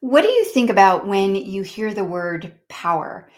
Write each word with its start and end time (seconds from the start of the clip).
What 0.00 0.22
do 0.22 0.28
you 0.28 0.44
think 0.44 0.70
about 0.70 1.06
when 1.06 1.34
you 1.34 1.62
hear 1.62 1.94
the 1.94 2.04
word 2.04 2.54
power? 2.68 3.30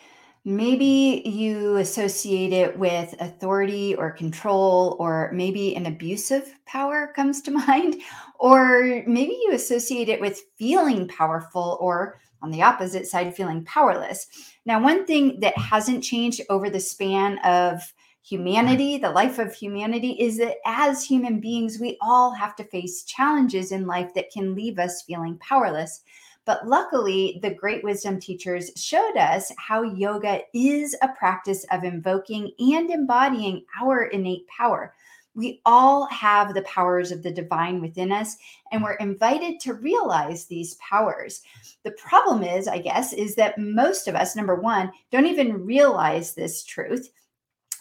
Maybe 0.45 1.23
you 1.25 1.77
associate 1.77 2.53
it 2.53 2.79
with 2.79 3.15
authority 3.21 3.97
or 3.97 4.13
control, 4.13 4.97
or 5.01 5.31
maybe 5.33 5.75
an 5.75 5.87
abusive 5.87 6.55
power 6.67 7.13
comes 7.17 7.43
to 7.43 7.51
mind, 7.67 7.97
or 8.39 9.03
maybe 9.07 9.33
you 9.33 9.51
associate 9.53 10.09
it 10.09 10.21
with 10.21 10.41
feeling 10.57 11.09
powerful, 11.09 11.79
or 11.81 12.21
on 12.43 12.51
the 12.51 12.63
opposite 12.63 13.07
side, 13.07 13.35
feeling 13.35 13.65
powerless. 13.65 14.29
Now, 14.67 14.81
one 14.81 15.05
thing 15.05 15.41
that 15.41 15.59
hasn't 15.59 16.05
changed 16.05 16.43
over 16.49 16.71
the 16.71 16.81
span 16.81 17.39
of 17.39 17.81
humanity, 18.23 18.99
the 18.99 19.11
life 19.11 19.39
of 19.39 19.55
humanity, 19.55 20.11
is 20.21 20.39
that 20.39 20.57
as 20.65 21.05
human 21.05 21.41
beings, 21.41 21.79
we 21.81 21.97
all 22.01 22.33
have 22.33 22.55
to 22.57 22.65
face 22.65 23.05
challenges 23.05 23.73
in 23.73 23.87
life 23.87 24.15
that 24.15 24.31
can 24.31 24.55
leave 24.55 24.79
us 24.79 25.03
feeling 25.03 25.39
powerless. 25.39 26.03
But 26.47 26.67
luckily, 26.67 27.41
the 27.43 27.51
great 27.51 27.83
wisdom 27.83 28.21
teachers 28.21 28.71
showed 28.77 29.17
us 29.17 29.53
how 29.59 29.83
yoga 29.83 30.43
is 30.55 30.97
a 31.03 31.09
practice 31.09 31.67
of 31.73 31.83
invoking 31.83 32.53
and 32.61 32.89
embodying 32.89 33.65
our 33.81 34.05
innate 34.05 34.47
power. 34.47 34.95
We 35.35 35.61
all 35.67 36.07
have 36.07 36.55
the 36.55 36.63
powers 36.63 37.13
of 37.13 37.23
the 37.23 37.33
divine 37.33 37.83
within 37.83 38.11
us, 38.11 38.37
and 38.73 38.83
we're 38.83 38.95
invited 38.95 39.61
to 39.61 39.75
realize 39.75 40.47
these 40.47 40.77
powers. 40.77 41.43
The 41.83 41.91
problem 41.91 42.43
is, 42.43 42.69
I 42.69 42.79
guess, 42.79 43.13
is 43.13 43.35
that 43.35 43.59
most 43.59 44.09
of 44.09 44.15
us, 44.15 44.35
number 44.35 44.55
one, 44.55 44.93
don't 45.11 45.27
even 45.27 45.67
realize 45.67 46.33
this 46.33 46.65
truth. 46.65 47.11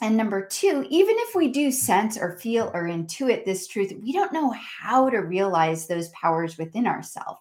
And 0.01 0.17
number 0.17 0.45
two, 0.45 0.85
even 0.89 1.15
if 1.19 1.35
we 1.35 1.47
do 1.47 1.71
sense 1.71 2.17
or 2.17 2.37
feel 2.39 2.71
or 2.73 2.83
intuit 2.83 3.45
this 3.45 3.67
truth, 3.67 3.93
we 4.01 4.11
don't 4.11 4.33
know 4.33 4.51
how 4.51 5.09
to 5.09 5.19
realize 5.19 5.87
those 5.87 6.09
powers 6.09 6.57
within 6.57 6.85
ourselves. 6.85 7.39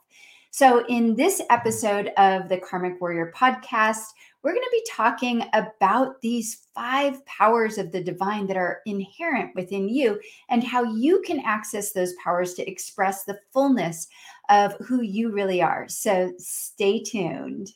So, 0.56 0.86
in 0.86 1.16
this 1.16 1.42
episode 1.50 2.12
of 2.16 2.48
the 2.48 2.58
Karmic 2.58 3.00
Warrior 3.00 3.32
podcast, 3.34 4.04
we're 4.40 4.52
going 4.52 4.62
to 4.62 4.70
be 4.70 4.86
talking 4.88 5.42
about 5.52 6.22
these 6.22 6.68
five 6.72 7.26
powers 7.26 7.76
of 7.76 7.90
the 7.90 8.00
divine 8.00 8.46
that 8.46 8.56
are 8.56 8.80
inherent 8.86 9.52
within 9.56 9.88
you 9.88 10.20
and 10.50 10.62
how 10.62 10.84
you 10.84 11.20
can 11.26 11.40
access 11.40 11.90
those 11.90 12.14
powers 12.22 12.54
to 12.54 12.70
express 12.70 13.24
the 13.24 13.40
fullness 13.52 14.06
of 14.48 14.74
who 14.74 15.02
you 15.02 15.32
really 15.32 15.60
are. 15.60 15.88
So, 15.88 16.32
stay 16.38 17.02
tuned. 17.02 17.72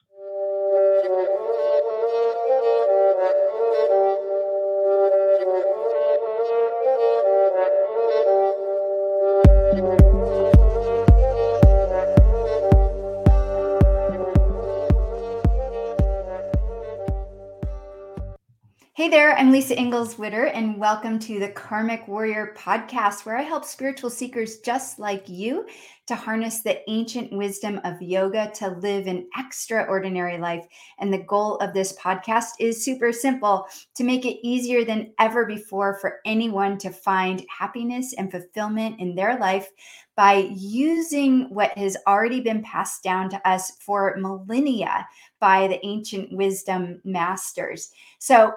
Hey 19.08 19.12
there, 19.12 19.38
I'm 19.38 19.50
Lisa 19.50 19.74
Ingalls 19.74 20.18
Witter, 20.18 20.48
and 20.48 20.78
welcome 20.78 21.18
to 21.20 21.40
the 21.40 21.48
Karmic 21.48 22.06
Warrior 22.06 22.54
podcast, 22.58 23.24
where 23.24 23.38
I 23.38 23.42
help 23.42 23.64
spiritual 23.64 24.10
seekers 24.10 24.58
just 24.58 24.98
like 24.98 25.26
you 25.26 25.64
to 26.08 26.14
harness 26.14 26.60
the 26.60 26.78
ancient 26.90 27.32
wisdom 27.32 27.80
of 27.84 28.02
yoga 28.02 28.50
to 28.56 28.68
live 28.82 29.06
an 29.06 29.26
extraordinary 29.38 30.36
life. 30.36 30.66
And 30.98 31.10
the 31.10 31.22
goal 31.22 31.56
of 31.56 31.72
this 31.72 31.96
podcast 31.96 32.48
is 32.60 32.84
super 32.84 33.10
simple 33.10 33.66
to 33.94 34.04
make 34.04 34.26
it 34.26 34.46
easier 34.46 34.84
than 34.84 35.14
ever 35.18 35.46
before 35.46 35.96
for 36.02 36.20
anyone 36.26 36.76
to 36.76 36.90
find 36.90 37.46
happiness 37.48 38.12
and 38.12 38.30
fulfillment 38.30 39.00
in 39.00 39.14
their 39.14 39.38
life 39.38 39.70
by 40.16 40.50
using 40.54 41.48
what 41.48 41.70
has 41.78 41.96
already 42.06 42.42
been 42.42 42.62
passed 42.62 43.02
down 43.02 43.30
to 43.30 43.48
us 43.48 43.70
for 43.80 44.18
millennia 44.18 45.08
by 45.40 45.66
the 45.66 45.82
ancient 45.86 46.30
wisdom 46.30 47.00
masters. 47.04 47.90
So, 48.18 48.52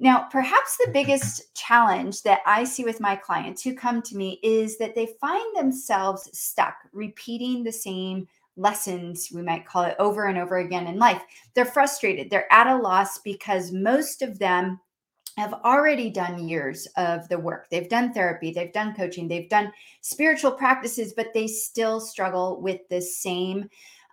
now, 0.00 0.26
perhaps 0.30 0.76
the 0.76 0.90
biggest 0.92 1.54
challenge 1.54 2.22
that 2.22 2.40
I 2.46 2.64
see 2.64 2.84
with 2.84 3.00
my 3.00 3.14
clients 3.14 3.62
who 3.62 3.74
come 3.74 4.02
to 4.02 4.16
me 4.16 4.40
is 4.42 4.76
that 4.78 4.94
they 4.94 5.14
find 5.20 5.56
themselves 5.56 6.28
stuck 6.36 6.76
repeating 6.92 7.62
the 7.62 7.72
same 7.72 8.26
lessons, 8.56 9.30
we 9.32 9.42
might 9.42 9.66
call 9.66 9.84
it, 9.84 9.96
over 9.98 10.26
and 10.26 10.38
over 10.38 10.58
again 10.58 10.88
in 10.88 10.98
life. 10.98 11.22
They're 11.54 11.64
frustrated, 11.64 12.28
they're 12.28 12.52
at 12.52 12.66
a 12.66 12.76
loss 12.76 13.18
because 13.18 13.72
most 13.72 14.20
of 14.22 14.38
them 14.38 14.80
have 15.36 15.52
already 15.64 16.10
done 16.10 16.48
years 16.48 16.86
of 16.96 17.28
the 17.28 17.38
work. 17.38 17.68
They've 17.70 17.88
done 17.88 18.12
therapy, 18.12 18.52
they've 18.52 18.72
done 18.72 18.94
coaching, 18.94 19.26
they've 19.26 19.48
done 19.48 19.72
spiritual 20.00 20.52
practices, 20.52 21.12
but 21.16 21.34
they 21.34 21.46
still 21.48 22.00
struggle 22.00 22.60
with 22.60 22.80
the 22.88 23.00
same 23.00 23.68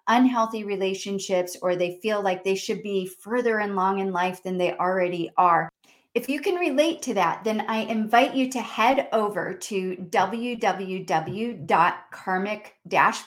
unhealthy 0.07 0.63
relationships 0.63 1.57
or 1.61 1.75
they 1.75 1.99
feel 2.01 2.21
like 2.21 2.43
they 2.43 2.55
should 2.55 2.83
be 2.83 3.05
further 3.07 3.59
along 3.59 3.99
in 3.99 4.11
life 4.11 4.43
than 4.43 4.57
they 4.57 4.73
already 4.73 5.31
are. 5.37 5.71
If 6.13 6.27
you 6.27 6.41
can 6.41 6.55
relate 6.55 7.01
to 7.03 7.13
that, 7.13 7.45
then 7.45 7.61
I 7.69 7.83
invite 7.83 8.35
you 8.35 8.51
to 8.51 8.59
head 8.59 9.07
over 9.13 9.53
to 9.53 9.95
www.karmic 10.09 10.35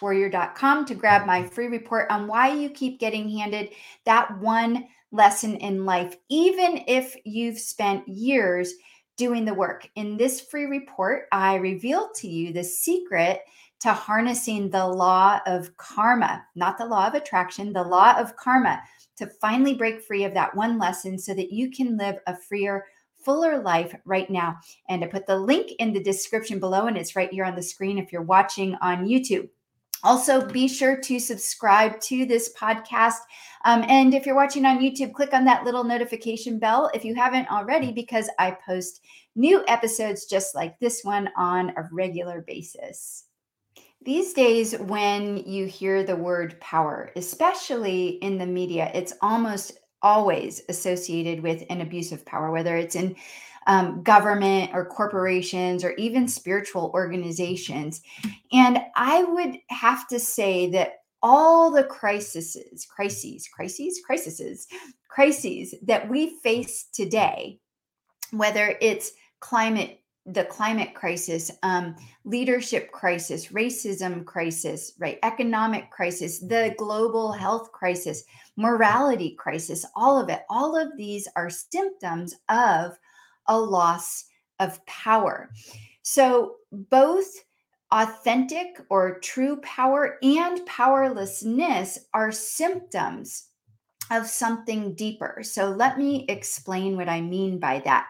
warrior.com 0.02 0.84
to 0.84 0.94
grab 0.94 1.26
my 1.26 1.46
free 1.46 1.68
report 1.68 2.10
on 2.10 2.26
why 2.26 2.52
you 2.52 2.68
keep 2.68 3.00
getting 3.00 3.30
handed 3.30 3.70
that 4.04 4.38
one 4.38 4.86
lesson 5.12 5.56
in 5.56 5.86
life, 5.86 6.14
even 6.28 6.84
if 6.86 7.16
you've 7.24 7.58
spent 7.58 8.06
years 8.06 8.74
doing 9.16 9.44
the 9.44 9.54
work. 9.54 9.88
In 9.94 10.16
this 10.16 10.40
free 10.40 10.64
report, 10.64 11.26
I 11.32 11.56
reveal 11.56 12.10
to 12.16 12.28
you 12.28 12.52
the 12.52 12.64
secret 12.64 13.40
to 13.80 13.92
harnessing 13.92 14.70
the 14.70 14.86
law 14.86 15.40
of 15.46 15.76
karma, 15.76 16.44
not 16.54 16.78
the 16.78 16.86
law 16.86 17.06
of 17.06 17.14
attraction, 17.14 17.72
the 17.72 17.82
law 17.82 18.14
of 18.18 18.36
karma, 18.36 18.80
to 19.16 19.26
finally 19.26 19.74
break 19.74 20.02
free 20.02 20.24
of 20.24 20.34
that 20.34 20.54
one 20.56 20.78
lesson 20.78 21.18
so 21.18 21.34
that 21.34 21.52
you 21.52 21.70
can 21.70 21.96
live 21.96 22.16
a 22.26 22.36
freer, 22.36 22.84
fuller 23.16 23.62
life 23.62 23.94
right 24.04 24.30
now. 24.30 24.56
And 24.88 25.04
I 25.04 25.06
put 25.06 25.26
the 25.26 25.38
link 25.38 25.72
in 25.78 25.92
the 25.92 26.02
description 26.02 26.58
below, 26.58 26.86
and 26.86 26.96
it's 26.96 27.14
right 27.14 27.32
here 27.32 27.44
on 27.44 27.54
the 27.54 27.62
screen 27.62 27.98
if 27.98 28.12
you're 28.12 28.22
watching 28.22 28.74
on 28.76 29.06
YouTube. 29.06 29.48
Also, 30.04 30.46
be 30.46 30.68
sure 30.68 30.98
to 31.00 31.18
subscribe 31.18 31.98
to 32.02 32.26
this 32.26 32.52
podcast. 32.52 33.20
Um, 33.64 33.84
and 33.88 34.12
if 34.12 34.26
you're 34.26 34.34
watching 34.34 34.66
on 34.66 34.78
YouTube, 34.78 35.14
click 35.14 35.32
on 35.32 35.46
that 35.46 35.64
little 35.64 35.82
notification 35.82 36.58
bell 36.58 36.90
if 36.92 37.04
you 37.04 37.14
haven't 37.14 37.50
already, 37.50 37.90
because 37.90 38.28
I 38.38 38.50
post 38.50 39.00
new 39.34 39.64
episodes 39.66 40.26
just 40.26 40.54
like 40.54 40.78
this 40.78 41.02
one 41.02 41.30
on 41.36 41.70
a 41.70 41.88
regular 41.90 42.42
basis. 42.42 43.24
These 44.04 44.34
days, 44.34 44.76
when 44.78 45.38
you 45.38 45.64
hear 45.64 46.04
the 46.04 46.14
word 46.14 46.60
power, 46.60 47.10
especially 47.16 48.18
in 48.20 48.36
the 48.36 48.44
media, 48.44 48.90
it's 48.92 49.14
almost 49.22 49.78
always 50.02 50.60
associated 50.68 51.42
with 51.42 51.64
an 51.70 51.80
abusive 51.80 52.26
power, 52.26 52.50
whether 52.50 52.76
it's 52.76 52.94
in 52.94 53.16
um, 53.66 54.02
government 54.02 54.70
or 54.74 54.84
corporations 54.84 55.84
or 55.84 55.92
even 55.92 56.28
spiritual 56.28 56.90
organizations. 56.94 58.02
And 58.52 58.78
I 58.94 59.24
would 59.24 59.58
have 59.70 60.06
to 60.08 60.18
say 60.18 60.70
that 60.70 60.94
all 61.22 61.70
the 61.70 61.84
crises, 61.84 62.86
crises, 62.94 63.48
crises, 63.48 64.00
crises, 64.04 64.66
crises 65.08 65.74
that 65.82 66.08
we 66.08 66.38
face 66.42 66.88
today, 66.92 67.58
whether 68.30 68.76
it's 68.80 69.12
climate 69.40 70.00
the 70.26 70.44
climate 70.44 70.94
crisis, 70.94 71.50
um, 71.62 71.94
leadership 72.24 72.90
crisis, 72.92 73.48
racism 73.48 74.24
crisis, 74.24 74.92
right, 74.98 75.18
economic 75.22 75.90
crisis, 75.90 76.38
the 76.40 76.74
global 76.78 77.30
health 77.30 77.70
crisis, 77.72 78.24
morality 78.56 79.36
crisis, 79.38 79.84
all 79.94 80.18
of 80.18 80.30
it, 80.30 80.40
all 80.48 80.76
of 80.76 80.96
these 80.96 81.28
are 81.36 81.50
symptoms 81.50 82.34
of 82.48 82.98
a 83.48 83.58
loss 83.58 84.24
of 84.60 84.84
power. 84.86 85.50
Mm-hmm. 85.52 85.78
So 86.02 86.56
both 86.70 87.26
authentic 87.90 88.80
or 88.90 89.20
true 89.20 89.56
power 89.62 90.18
and 90.22 90.64
powerlessness 90.66 91.98
are 92.12 92.32
symptoms 92.32 93.48
of 94.10 94.26
something 94.26 94.94
deeper. 94.94 95.40
So 95.42 95.70
let 95.70 95.98
me 95.98 96.26
explain 96.28 96.96
what 96.96 97.08
I 97.08 97.20
mean 97.20 97.58
by 97.58 97.80
that. 97.84 98.08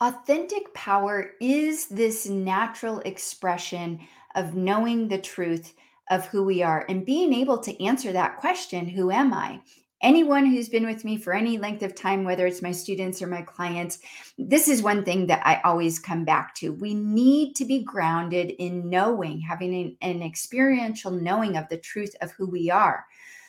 Authentic 0.00 0.74
power 0.74 1.32
is 1.40 1.86
this 1.86 2.26
natural 2.26 3.00
expression 3.00 4.00
of 4.34 4.54
knowing 4.56 5.06
the 5.06 5.18
truth 5.18 5.74
of 6.10 6.26
who 6.26 6.42
we 6.42 6.62
are 6.62 6.84
and 6.88 7.06
being 7.06 7.32
able 7.32 7.58
to 7.58 7.84
answer 7.84 8.12
that 8.12 8.38
question 8.38 8.88
Who 8.88 9.10
am 9.10 9.32
I? 9.32 9.60
Anyone 10.02 10.46
who's 10.46 10.68
been 10.68 10.84
with 10.84 11.04
me 11.04 11.16
for 11.16 11.32
any 11.32 11.58
length 11.58 11.82
of 11.82 11.94
time, 11.94 12.24
whether 12.24 12.46
it's 12.46 12.60
my 12.60 12.72
students 12.72 13.22
or 13.22 13.28
my 13.28 13.42
clients, 13.42 14.00
this 14.36 14.66
is 14.66 14.82
one 14.82 15.04
thing 15.04 15.28
that 15.28 15.46
I 15.46 15.60
always 15.64 16.00
come 16.00 16.24
back 16.24 16.54
to. 16.56 16.72
We 16.72 16.92
need 16.92 17.54
to 17.56 17.64
be 17.64 17.84
grounded 17.84 18.50
in 18.58 18.90
knowing, 18.90 19.40
having 19.40 19.74
an, 19.74 19.96
an 20.02 20.22
experiential 20.22 21.12
knowing 21.12 21.56
of 21.56 21.68
the 21.68 21.78
truth 21.78 22.16
of 22.20 22.32
who 22.32 22.46
we 22.46 22.68
are. 22.68 23.04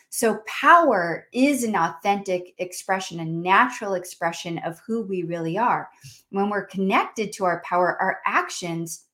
So, 0.09 0.41
power 0.45 1.27
is 1.33 1.63
an 1.63 1.75
authentic 1.75 2.53
expression, 2.59 3.19
a 3.19 3.25
natural 3.25 3.95
expression 3.95 4.59
of 4.59 4.79
who 4.85 5.01
we 5.01 5.23
really 5.23 5.57
are. 5.57 5.89
When 6.29 6.51
we're 6.51 6.67
connected 6.67 7.33
to 7.33 7.45
our 7.45 7.63
power, 7.65 8.00
our 8.00 8.19
actions 8.27 9.05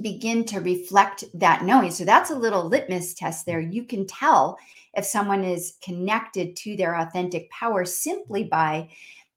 begin 0.00 0.44
to 0.44 0.60
reflect 0.60 1.24
that 1.34 1.64
knowing. 1.64 1.90
So 1.90 2.04
that's 2.04 2.30
a 2.30 2.34
little 2.36 2.68
litmus 2.68 3.14
test 3.14 3.46
there. 3.46 3.60
You 3.60 3.84
can 3.84 4.06
tell 4.06 4.58
if 4.96 5.04
someone 5.04 5.44
is 5.44 5.74
connected 5.82 6.56
to 6.56 6.76
their 6.76 6.96
authentic 6.96 7.50
power 7.50 7.84
simply 7.84 8.44
by 8.44 8.88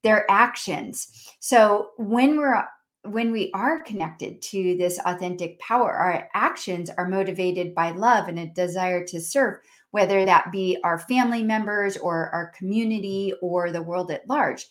their 0.03 0.29
actions. 0.31 1.29
So 1.39 1.91
when 1.97 2.37
we're 2.37 2.63
when 3.03 3.31
we 3.31 3.49
are 3.53 3.81
connected 3.81 4.41
to 4.41 4.75
this 4.77 4.99
authentic 5.05 5.57
power, 5.59 5.93
our 5.93 6.27
actions 6.33 6.89
are 6.89 7.07
motivated 7.07 7.73
by 7.73 7.91
love 7.91 8.27
and 8.27 8.37
a 8.37 8.47
desire 8.47 9.05
to 9.05 9.21
serve, 9.21 9.59
whether 9.91 10.25
that 10.25 10.51
be 10.51 10.77
our 10.83 10.99
family 10.99 11.41
members 11.41 11.95
or 11.95 12.29
our 12.31 12.51
community 12.57 13.33
or 13.41 13.71
the 13.71 13.81
world 13.81 14.11
at 14.11 14.27
large. 14.27 14.65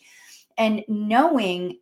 And 0.59 0.83
knowing 0.87 1.79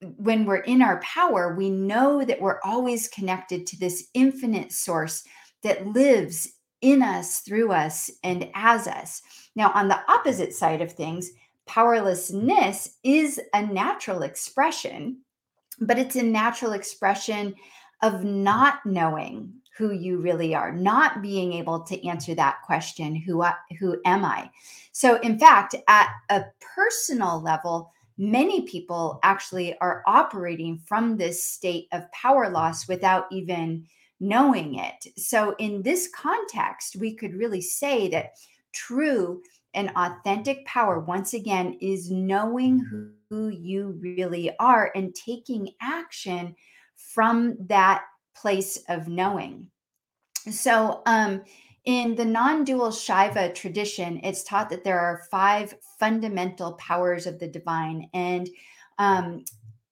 when 0.00 0.46
we're 0.46 0.56
in 0.56 0.80
our 0.80 1.00
power, 1.00 1.54
we 1.54 1.70
know 1.70 2.24
that 2.24 2.40
we're 2.40 2.60
always 2.64 3.08
connected 3.08 3.66
to 3.66 3.78
this 3.78 4.08
infinite 4.14 4.72
source 4.72 5.24
that 5.62 5.86
lives 5.86 6.55
in 6.80 7.02
us, 7.02 7.40
through 7.40 7.72
us, 7.72 8.10
and 8.22 8.48
as 8.54 8.86
us. 8.86 9.22
Now, 9.54 9.72
on 9.74 9.88
the 9.88 10.00
opposite 10.08 10.54
side 10.54 10.82
of 10.82 10.92
things, 10.92 11.30
powerlessness 11.66 12.96
is 13.02 13.40
a 13.54 13.62
natural 13.62 14.22
expression, 14.22 15.18
but 15.80 15.98
it's 15.98 16.16
a 16.16 16.22
natural 16.22 16.72
expression 16.72 17.54
of 18.02 18.24
not 18.24 18.84
knowing 18.84 19.52
who 19.76 19.92
you 19.92 20.18
really 20.18 20.54
are, 20.54 20.72
not 20.72 21.20
being 21.22 21.52
able 21.52 21.80
to 21.80 22.06
answer 22.06 22.34
that 22.34 22.62
question, 22.64 23.14
who 23.14 23.42
I, 23.42 23.54
who 23.78 24.00
am 24.04 24.24
I? 24.24 24.50
So 24.92 25.16
in 25.20 25.38
fact, 25.38 25.74
at 25.88 26.10
a 26.30 26.44
personal 26.60 27.42
level, 27.42 27.92
many 28.16 28.62
people 28.62 29.18
actually 29.22 29.78
are 29.80 30.02
operating 30.06 30.78
from 30.78 31.16
this 31.16 31.46
state 31.46 31.88
of 31.92 32.10
power 32.12 32.48
loss 32.48 32.88
without 32.88 33.26
even 33.30 33.86
knowing 34.20 34.76
it. 34.78 35.06
So, 35.16 35.54
in 35.58 35.82
this 35.82 36.08
context, 36.14 36.96
we 36.96 37.14
could 37.14 37.34
really 37.34 37.60
say 37.60 38.08
that 38.08 38.32
true 38.72 39.42
and 39.74 39.90
authentic 39.96 40.64
power, 40.66 41.00
once 41.00 41.34
again, 41.34 41.76
is 41.80 42.10
knowing 42.10 42.78
who, 42.78 43.10
who 43.28 43.48
you 43.48 43.98
really 44.00 44.50
are 44.58 44.90
and 44.94 45.14
taking 45.14 45.70
action 45.82 46.56
from 46.96 47.56
that 47.68 48.04
place 48.34 48.78
of 48.88 49.08
knowing. 49.08 49.70
So, 50.50 51.02
um, 51.06 51.42
in 51.84 52.16
the 52.16 52.24
non 52.24 52.64
dual 52.64 52.88
Shaiva 52.88 53.54
tradition, 53.54 54.20
it's 54.24 54.42
taught 54.42 54.70
that 54.70 54.82
there 54.82 54.98
are 54.98 55.22
five 55.30 55.74
fundamental 55.98 56.72
powers 56.74 57.26
of 57.26 57.38
the 57.38 57.46
divine. 57.46 58.10
And 58.12 58.48
um, 58.98 59.44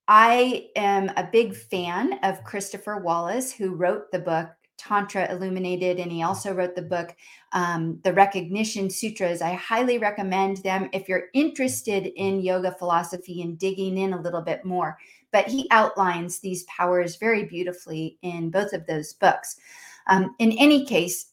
I 0.07 0.69
am 0.77 1.11
a 1.17 1.29
big 1.31 1.57
fan 1.57 2.19
of 2.23 2.45
Christopher 2.45 2.99
Wallis, 2.99 3.53
who 3.53 3.75
wrote 3.75 4.11
the 4.11 4.19
book 4.19 4.51
Tantra 4.77 5.31
Illuminated, 5.31 5.99
and 5.99 6.13
he 6.13 6.23
also 6.23 6.53
wrote 6.53 6.75
the 6.75 6.83
book 6.83 7.17
um, 7.53 8.01
The 8.05 8.13
Recognition 8.13 8.91
Sutras. 8.91 9.41
I 9.41 9.55
highly 9.55 9.97
recommend 9.99 10.59
them 10.59 10.91
if 10.93 11.09
you're 11.09 11.29
interested 11.33 12.07
in 12.17 12.43
yoga 12.43 12.73
philosophy 12.73 13.41
and 13.41 13.59
digging 13.59 13.97
in 13.97 14.13
a 14.13 14.21
little 14.21 14.43
bit 14.43 14.65
more. 14.65 14.99
But 15.33 15.47
he 15.47 15.69
outlines 15.71 16.39
these 16.39 16.65
powers 16.65 17.17
very 17.17 17.45
beautifully 17.45 18.19
in 18.23 18.51
both 18.51 18.73
of 18.73 18.87
those 18.87 19.15
books. 19.15 19.57
Um, 20.07 20.35
in 20.39 20.53
any 20.53 20.85
case, 20.85 21.31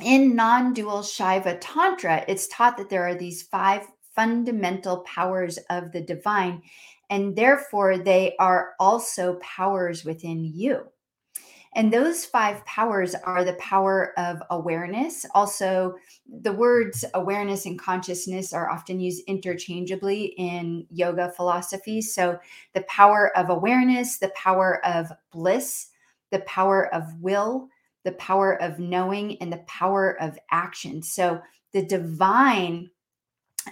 in 0.00 0.36
non 0.36 0.72
dual 0.72 1.00
Shaiva 1.00 1.58
Tantra, 1.60 2.24
it's 2.28 2.46
taught 2.48 2.76
that 2.76 2.88
there 2.88 3.06
are 3.06 3.16
these 3.16 3.42
five 3.42 3.82
fundamental 4.14 4.98
powers 4.98 5.58
of 5.70 5.92
the 5.92 6.00
divine, 6.00 6.62
and 7.10 7.36
therefore 7.36 7.98
they 7.98 8.34
are 8.38 8.74
also 8.78 9.34
powers 9.40 10.04
within 10.04 10.44
you. 10.44 10.86
And 11.74 11.92
those 11.92 12.24
five 12.24 12.64
powers 12.64 13.14
are 13.14 13.44
the 13.44 13.52
power 13.54 14.18
of 14.18 14.42
awareness. 14.50 15.26
Also, 15.34 15.94
the 16.26 16.52
words 16.52 17.04
awareness 17.14 17.66
and 17.66 17.78
consciousness 17.78 18.52
are 18.52 18.70
often 18.70 18.98
used 18.98 19.22
interchangeably 19.26 20.34
in 20.38 20.86
yoga 20.90 21.30
philosophy. 21.36 22.00
So, 22.00 22.38
the 22.74 22.82
power 22.82 23.36
of 23.36 23.50
awareness, 23.50 24.18
the 24.18 24.32
power 24.34 24.84
of 24.84 25.12
bliss, 25.30 25.88
the 26.30 26.40
power 26.40 26.92
of 26.94 27.04
will, 27.20 27.68
the 28.04 28.12
power 28.12 28.60
of 28.62 28.78
knowing, 28.78 29.36
and 29.42 29.52
the 29.52 29.64
power 29.66 30.20
of 30.20 30.38
action. 30.50 31.02
So 31.02 31.40
the 31.72 31.84
divine 31.84 32.90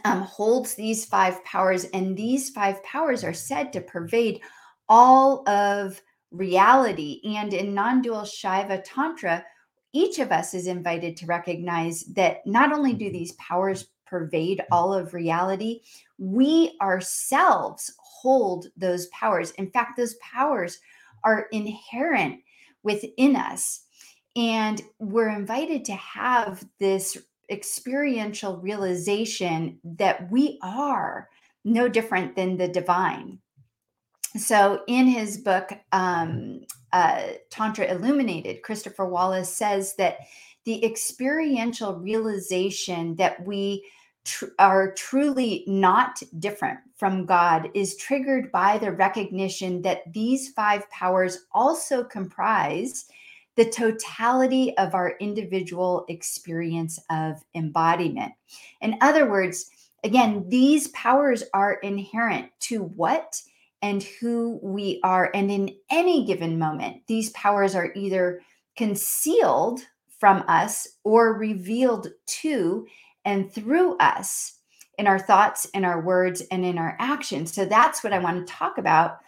um, 0.04 0.22
holds 0.22 0.74
these 0.74 1.04
five 1.04 1.42
powers, 1.44 1.84
and 1.86 2.16
these 2.16 2.50
five 2.50 2.82
powers 2.82 3.24
are 3.24 3.34
said 3.34 3.72
to 3.72 3.80
pervade 3.80 4.40
all 4.88 5.48
of 5.48 6.00
reality. 6.30 7.20
And 7.24 7.52
in 7.52 7.74
non 7.74 8.02
dual 8.02 8.22
Shaiva 8.22 8.82
Tantra, 8.84 9.44
each 9.92 10.18
of 10.18 10.32
us 10.32 10.54
is 10.54 10.66
invited 10.66 11.16
to 11.16 11.26
recognize 11.26 12.04
that 12.14 12.46
not 12.46 12.72
only 12.72 12.92
do 12.92 13.10
these 13.10 13.32
powers 13.32 13.86
pervade 14.06 14.60
all 14.70 14.92
of 14.92 15.14
reality, 15.14 15.80
we 16.18 16.76
ourselves 16.80 17.92
hold 17.98 18.66
those 18.76 19.06
powers. 19.08 19.50
In 19.52 19.70
fact, 19.70 19.96
those 19.96 20.14
powers 20.14 20.78
are 21.24 21.46
inherent 21.52 22.40
within 22.82 23.36
us. 23.36 23.82
And 24.36 24.82
we're 24.98 25.30
invited 25.30 25.84
to 25.86 25.94
have 25.94 26.62
this 26.78 27.16
experiential 27.48 28.58
realization 28.58 29.78
that 29.84 30.30
we 30.30 30.58
are 30.62 31.28
no 31.64 31.88
different 31.88 32.36
than 32.36 32.56
the 32.56 32.68
divine. 32.68 33.38
So, 34.36 34.82
in 34.86 35.06
his 35.06 35.38
book, 35.38 35.72
um, 35.92 36.60
uh, 36.92 37.22
Tantra 37.50 37.86
Illuminated, 37.86 38.62
Christopher 38.62 39.06
Wallis 39.06 39.54
says 39.54 39.94
that 39.96 40.18
the 40.64 40.84
experiential 40.84 41.94
realization 41.94 43.16
that 43.16 43.44
we 43.46 43.84
tr- 44.24 44.46
are 44.58 44.92
truly 44.92 45.64
not 45.66 46.22
different 46.38 46.80
from 46.96 47.24
God 47.24 47.70
is 47.72 47.96
triggered 47.96 48.52
by 48.52 48.76
the 48.76 48.92
recognition 48.92 49.80
that 49.82 50.12
these 50.12 50.50
five 50.50 50.88
powers 50.90 51.46
also 51.52 52.04
comprise 52.04 53.06
the 53.56 53.64
totality 53.64 54.76
of 54.76 54.94
our 54.94 55.16
individual 55.18 56.04
experience 56.08 56.98
of 57.10 57.42
embodiment. 57.54 58.32
In 58.80 58.96
other 59.00 59.30
words, 59.30 59.70
again, 60.04 60.44
these 60.48 60.88
powers 60.88 61.42
are 61.54 61.74
inherent 61.74 62.50
to 62.60 62.82
what 62.82 63.40
and 63.82 64.02
who 64.02 64.58
we 64.62 65.00
are. 65.02 65.30
And 65.34 65.50
in 65.50 65.74
any 65.90 66.24
given 66.24 66.58
moment, 66.58 67.02
these 67.06 67.30
powers 67.30 67.74
are 67.74 67.92
either 67.94 68.42
concealed 68.76 69.80
from 70.18 70.44
us 70.48 70.86
or 71.04 71.38
revealed 71.38 72.08
to 72.26 72.86
and 73.24 73.52
through 73.52 73.96
us 73.98 74.58
in 74.98 75.06
our 75.06 75.18
thoughts, 75.18 75.66
in 75.66 75.84
our 75.84 76.00
words, 76.00 76.42
and 76.50 76.64
in 76.64 76.78
our 76.78 76.96
actions. 76.98 77.52
So 77.52 77.64
that's 77.64 78.02
what 78.02 78.12
I 78.12 78.18
want 78.18 78.46
to 78.46 78.52
talk 78.52 78.78
about 78.78 79.18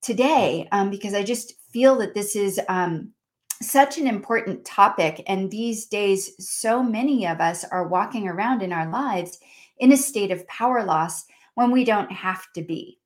today 0.00 0.68
um, 0.72 0.90
because 0.90 1.14
I 1.14 1.22
just 1.22 1.54
feel 1.70 1.96
that 1.96 2.14
this 2.14 2.34
is 2.34 2.60
um, 2.68 3.12
such 3.60 3.98
an 3.98 4.06
important 4.06 4.64
topic. 4.64 5.22
And 5.26 5.50
these 5.50 5.86
days, 5.86 6.32
so 6.38 6.82
many 6.82 7.26
of 7.26 7.40
us 7.40 7.64
are 7.64 7.88
walking 7.88 8.28
around 8.28 8.62
in 8.62 8.72
our 8.72 8.90
lives 8.90 9.38
in 9.78 9.92
a 9.92 9.96
state 9.96 10.30
of 10.30 10.46
power 10.48 10.84
loss 10.84 11.24
when 11.54 11.70
we 11.70 11.84
don't 11.84 12.10
have 12.12 12.44
to 12.54 12.62
be, 12.62 12.98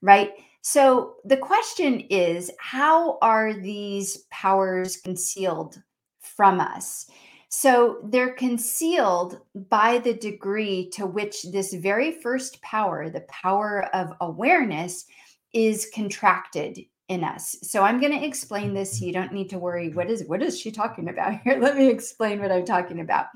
right? 0.00 0.32
So 0.62 1.16
the 1.24 1.36
question 1.36 2.00
is 2.10 2.50
how 2.58 3.18
are 3.22 3.54
these 3.54 4.18
powers 4.30 4.96
concealed 4.96 5.82
from 6.20 6.60
us? 6.60 7.06
So 7.50 8.00
they're 8.04 8.34
concealed 8.34 9.40
by 9.70 9.98
the 9.98 10.14
degree 10.14 10.90
to 10.90 11.06
which 11.06 11.44
this 11.44 11.72
very 11.72 12.12
first 12.12 12.60
power, 12.60 13.08
the 13.08 13.22
power 13.22 13.84
of 13.94 14.12
awareness, 14.20 15.06
is 15.54 15.90
contracted 15.94 16.80
in 17.08 17.24
us. 17.24 17.56
So 17.62 17.82
I'm 17.82 18.00
going 18.00 18.12
to 18.12 18.24
explain 18.24 18.74
this. 18.74 19.00
You 19.00 19.12
don't 19.12 19.32
need 19.32 19.50
to 19.50 19.58
worry. 19.58 19.88
What 19.90 20.10
is 20.10 20.24
what 20.26 20.42
is 20.42 20.60
she 20.60 20.70
talking 20.70 21.08
about 21.08 21.40
here? 21.40 21.58
Let 21.60 21.76
me 21.76 21.88
explain 21.88 22.40
what 22.40 22.52
I'm 22.52 22.64
talking 22.64 23.00
about. 23.00 23.26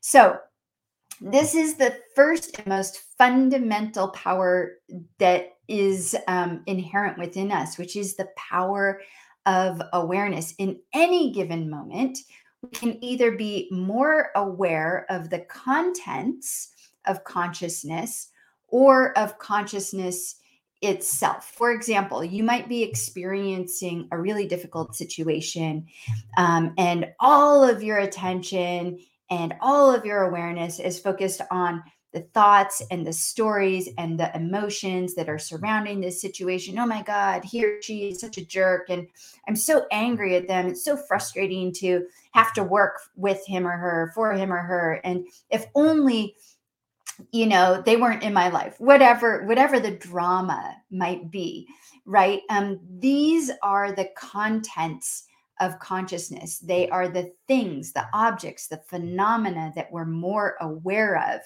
So 0.00 0.38
this 1.20 1.54
is 1.54 1.76
the 1.76 1.98
first 2.14 2.58
and 2.58 2.66
most 2.66 3.02
fundamental 3.16 4.08
power 4.08 4.72
that 5.18 5.56
is 5.66 6.14
um, 6.28 6.62
inherent 6.66 7.18
within 7.18 7.50
us, 7.50 7.78
which 7.78 7.96
is 7.96 8.16
the 8.16 8.28
power 8.36 9.00
of 9.46 9.80
awareness. 9.94 10.54
In 10.58 10.78
any 10.92 11.32
given 11.32 11.70
moment, 11.70 12.18
we 12.62 12.68
can 12.70 13.02
either 13.02 13.32
be 13.32 13.68
more 13.70 14.30
aware 14.36 15.06
of 15.08 15.30
the 15.30 15.40
contents 15.40 16.72
of 17.06 17.24
consciousness 17.24 18.28
or 18.68 19.16
of 19.16 19.38
consciousness 19.38 20.36
itself. 20.82 21.52
For 21.56 21.72
example, 21.72 22.22
you 22.24 22.42
might 22.42 22.68
be 22.68 22.82
experiencing 22.82 24.08
a 24.12 24.18
really 24.18 24.46
difficult 24.46 24.94
situation, 24.94 25.86
um, 26.36 26.74
and 26.78 27.12
all 27.20 27.62
of 27.62 27.82
your 27.82 27.98
attention 27.98 28.98
and 29.30 29.54
all 29.60 29.92
of 29.92 30.04
your 30.04 30.22
awareness 30.22 30.78
is 30.78 31.00
focused 31.00 31.40
on 31.50 31.82
the 32.12 32.22
thoughts 32.32 32.82
and 32.90 33.06
the 33.06 33.12
stories 33.12 33.90
and 33.98 34.18
the 34.18 34.34
emotions 34.34 35.14
that 35.14 35.28
are 35.28 35.38
surrounding 35.38 36.00
this 36.00 36.18
situation. 36.18 36.78
Oh 36.78 36.86
my 36.86 37.02
God, 37.02 37.44
he 37.44 37.62
or 37.62 37.82
she 37.82 38.08
is 38.08 38.20
such 38.20 38.38
a 38.38 38.46
jerk. 38.46 38.88
And 38.88 39.06
I'm 39.46 39.56
so 39.56 39.86
angry 39.90 40.34
at 40.36 40.48
them. 40.48 40.66
It's 40.66 40.82
so 40.82 40.96
frustrating 40.96 41.72
to 41.74 42.06
have 42.30 42.54
to 42.54 42.64
work 42.64 43.00
with 43.16 43.44
him 43.46 43.66
or 43.66 43.76
her, 43.76 44.12
for 44.14 44.32
him 44.32 44.50
or 44.50 44.62
her. 44.62 45.00
And 45.04 45.26
if 45.50 45.66
only 45.74 46.36
you 47.32 47.46
know 47.46 47.82
they 47.84 47.96
weren't 47.96 48.22
in 48.22 48.32
my 48.32 48.48
life 48.48 48.74
whatever 48.78 49.44
whatever 49.46 49.80
the 49.80 49.90
drama 49.90 50.76
might 50.90 51.30
be 51.30 51.66
right? 52.06 52.42
Um 52.48 52.80
these 52.98 53.50
are 53.62 53.92
the 53.92 54.08
contents 54.16 55.24
of 55.60 55.78
consciousness. 55.78 56.58
They 56.58 56.88
are 56.88 57.08
the 57.08 57.32
things 57.48 57.92
the 57.92 58.06
objects 58.14 58.68
the 58.68 58.82
phenomena 58.88 59.72
that 59.74 59.90
we're 59.90 60.06
more 60.06 60.56
aware 60.60 61.18
of. 61.34 61.40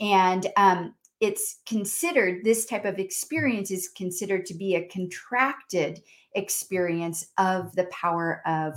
And 0.00 0.46
um 0.56 0.94
it's 1.20 1.56
considered 1.66 2.44
this 2.44 2.64
type 2.64 2.84
of 2.84 3.00
experience 3.00 3.72
is 3.72 3.88
considered 3.88 4.46
to 4.46 4.54
be 4.54 4.76
a 4.76 4.86
contracted 4.86 6.00
experience 6.34 7.26
of 7.38 7.74
the 7.74 7.86
power 7.86 8.40
of 8.46 8.74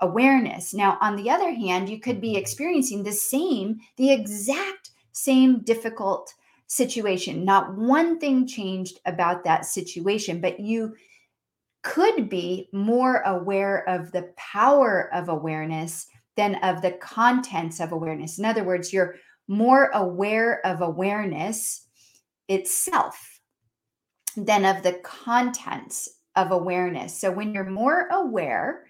awareness. 0.00 0.72
Now 0.72 0.96
on 1.02 1.16
the 1.16 1.28
other 1.28 1.52
hand 1.52 1.90
you 1.90 2.00
could 2.00 2.20
be 2.20 2.36
experiencing 2.36 3.02
the 3.02 3.12
same 3.12 3.80
the 3.98 4.10
exact 4.10 4.91
same 5.12 5.60
difficult 5.60 6.32
situation. 6.66 7.44
Not 7.44 7.76
one 7.76 8.18
thing 8.18 8.46
changed 8.46 8.98
about 9.06 9.44
that 9.44 9.66
situation, 9.66 10.40
but 10.40 10.58
you 10.58 10.94
could 11.82 12.28
be 12.28 12.68
more 12.72 13.22
aware 13.22 13.88
of 13.88 14.12
the 14.12 14.32
power 14.36 15.12
of 15.12 15.28
awareness 15.28 16.06
than 16.36 16.54
of 16.56 16.80
the 16.80 16.92
contents 16.92 17.80
of 17.80 17.92
awareness. 17.92 18.38
In 18.38 18.44
other 18.44 18.64
words, 18.64 18.92
you're 18.92 19.16
more 19.48 19.90
aware 19.92 20.64
of 20.66 20.80
awareness 20.80 21.86
itself 22.48 23.40
than 24.36 24.64
of 24.64 24.82
the 24.82 24.94
contents 25.02 26.08
of 26.36 26.52
awareness. 26.52 27.18
So 27.18 27.30
when 27.30 27.52
you're 27.52 27.68
more 27.68 28.08
aware, 28.10 28.86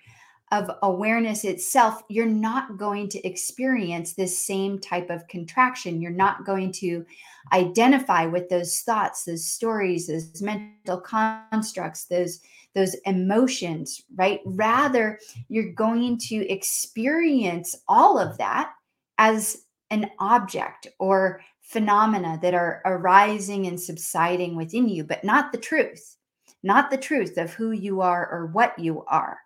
of 0.52 0.70
awareness 0.82 1.44
itself, 1.44 2.02
you're 2.08 2.26
not 2.26 2.76
going 2.76 3.08
to 3.08 3.26
experience 3.26 4.12
this 4.12 4.38
same 4.38 4.78
type 4.78 5.08
of 5.08 5.26
contraction. 5.26 6.00
You're 6.00 6.12
not 6.12 6.44
going 6.44 6.70
to 6.72 7.04
identify 7.52 8.26
with 8.26 8.50
those 8.50 8.80
thoughts, 8.80 9.24
those 9.24 9.46
stories, 9.46 10.06
those 10.06 10.40
mental 10.42 11.00
constructs, 11.00 12.04
those 12.04 12.40
those 12.74 12.94
emotions, 13.04 14.02
right? 14.14 14.40
Rather, 14.46 15.18
you're 15.48 15.72
going 15.72 16.16
to 16.16 16.48
experience 16.48 17.76
all 17.86 18.18
of 18.18 18.38
that 18.38 18.72
as 19.18 19.64
an 19.90 20.10
object 20.18 20.86
or 20.98 21.42
phenomena 21.60 22.38
that 22.40 22.54
are 22.54 22.80
arising 22.86 23.66
and 23.66 23.78
subsiding 23.78 24.56
within 24.56 24.88
you, 24.88 25.04
but 25.04 25.22
not 25.22 25.52
the 25.52 25.58
truth, 25.58 26.16
not 26.62 26.90
the 26.90 26.96
truth 26.96 27.36
of 27.36 27.52
who 27.52 27.72
you 27.72 28.00
are 28.00 28.26
or 28.32 28.46
what 28.46 28.78
you 28.78 29.04
are. 29.04 29.38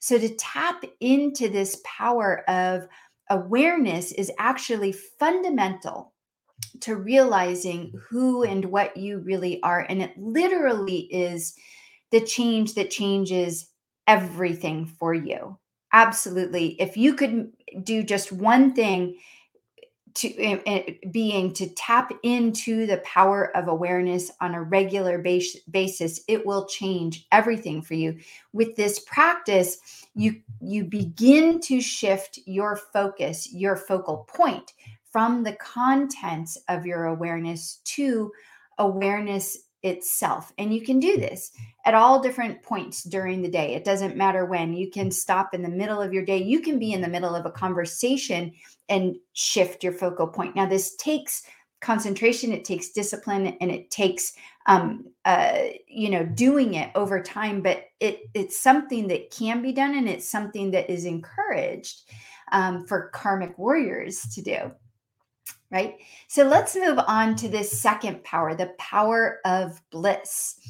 So, 0.00 0.18
to 0.18 0.34
tap 0.36 0.84
into 1.00 1.48
this 1.48 1.80
power 1.84 2.48
of 2.48 2.86
awareness 3.30 4.12
is 4.12 4.30
actually 4.38 4.92
fundamental 4.92 6.12
to 6.80 6.96
realizing 6.96 7.92
who 8.08 8.42
and 8.42 8.64
what 8.66 8.96
you 8.96 9.18
really 9.18 9.62
are. 9.62 9.80
And 9.88 10.02
it 10.02 10.16
literally 10.18 11.00
is 11.12 11.54
the 12.10 12.20
change 12.20 12.74
that 12.74 12.90
changes 12.90 13.70
everything 14.06 14.86
for 14.86 15.14
you. 15.14 15.58
Absolutely. 15.92 16.80
If 16.80 16.96
you 16.96 17.14
could 17.14 17.52
do 17.82 18.02
just 18.02 18.32
one 18.32 18.74
thing 18.74 19.16
to 20.14 20.62
uh, 20.66 20.80
being 21.10 21.52
to 21.52 21.68
tap 21.70 22.12
into 22.22 22.86
the 22.86 22.98
power 22.98 23.56
of 23.56 23.68
awareness 23.68 24.30
on 24.40 24.54
a 24.54 24.62
regular 24.62 25.18
base, 25.18 25.58
basis 25.70 26.20
it 26.28 26.46
will 26.46 26.66
change 26.66 27.26
everything 27.32 27.82
for 27.82 27.94
you 27.94 28.16
with 28.52 28.76
this 28.76 29.00
practice 29.00 29.78
you 30.14 30.40
you 30.60 30.84
begin 30.84 31.60
to 31.60 31.80
shift 31.80 32.38
your 32.46 32.76
focus 32.76 33.52
your 33.52 33.76
focal 33.76 34.18
point 34.28 34.72
from 35.10 35.42
the 35.42 35.54
contents 35.54 36.58
of 36.68 36.86
your 36.86 37.06
awareness 37.06 37.80
to 37.84 38.32
awareness 38.78 39.58
itself. 39.84 40.52
And 40.58 40.74
you 40.74 40.80
can 40.80 40.98
do 40.98 41.16
this 41.16 41.52
at 41.84 41.94
all 41.94 42.20
different 42.20 42.62
points 42.62 43.02
during 43.04 43.42
the 43.42 43.50
day. 43.50 43.74
It 43.74 43.84
doesn't 43.84 44.16
matter 44.16 44.46
when. 44.46 44.72
You 44.72 44.90
can 44.90 45.10
stop 45.10 45.52
in 45.52 45.62
the 45.62 45.68
middle 45.68 46.00
of 46.00 46.12
your 46.12 46.24
day. 46.24 46.42
You 46.42 46.60
can 46.60 46.78
be 46.78 46.92
in 46.92 47.00
the 47.00 47.08
middle 47.08 47.34
of 47.34 47.44
a 47.44 47.50
conversation 47.50 48.52
and 48.88 49.16
shift 49.34 49.84
your 49.84 49.92
focal 49.92 50.26
point. 50.26 50.56
Now, 50.56 50.66
this 50.66 50.96
takes 50.96 51.42
concentration, 51.80 52.52
it 52.52 52.64
takes 52.64 52.90
discipline, 52.90 53.56
and 53.60 53.70
it 53.70 53.90
takes 53.90 54.32
um, 54.66 55.04
uh, 55.26 55.64
you 55.86 56.08
know 56.08 56.24
doing 56.24 56.74
it 56.74 56.90
over 56.94 57.22
time. 57.22 57.60
But 57.60 57.84
it 58.00 58.22
it's 58.32 58.58
something 58.58 59.08
that 59.08 59.30
can 59.30 59.60
be 59.60 59.72
done, 59.72 59.94
and 59.94 60.08
it's 60.08 60.28
something 60.28 60.70
that 60.70 60.90
is 60.90 61.04
encouraged 61.04 62.10
um, 62.52 62.86
for 62.86 63.10
karmic 63.12 63.58
warriors 63.58 64.22
to 64.34 64.42
do 64.42 64.72
right? 65.70 65.96
So 66.28 66.44
let's 66.44 66.76
move 66.76 67.00
on 67.08 67.34
to 67.36 67.48
this 67.48 67.80
second 67.80 68.22
power, 68.22 68.54
the 68.54 68.74
power 68.78 69.40
of 69.44 69.80
bliss. 69.90 70.60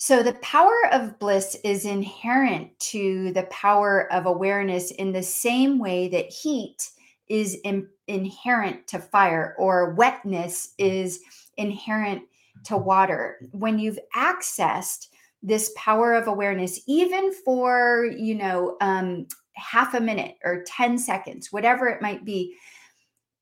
So, 0.00 0.22
the 0.22 0.34
power 0.34 0.86
of 0.92 1.18
bliss 1.18 1.56
is 1.64 1.84
inherent 1.84 2.78
to 2.78 3.32
the 3.32 3.42
power 3.44 4.10
of 4.12 4.26
awareness 4.26 4.92
in 4.92 5.10
the 5.10 5.24
same 5.24 5.80
way 5.80 6.06
that 6.08 6.30
heat 6.30 6.88
is 7.28 7.56
in, 7.64 7.88
inherent 8.06 8.86
to 8.86 9.00
fire 9.00 9.56
or 9.58 9.94
wetness 9.94 10.74
is 10.78 11.18
inherent 11.56 12.22
to 12.66 12.76
water. 12.76 13.40
When 13.50 13.80
you've 13.80 13.98
accessed 14.14 15.08
this 15.42 15.72
power 15.76 16.14
of 16.14 16.28
awareness, 16.28 16.80
even 16.86 17.32
for, 17.44 18.06
you 18.16 18.36
know, 18.36 18.76
um, 18.80 19.26
half 19.54 19.94
a 19.94 20.00
minute 20.00 20.36
or 20.44 20.62
10 20.64 20.96
seconds, 20.98 21.52
whatever 21.52 21.88
it 21.88 22.00
might 22.00 22.24
be, 22.24 22.54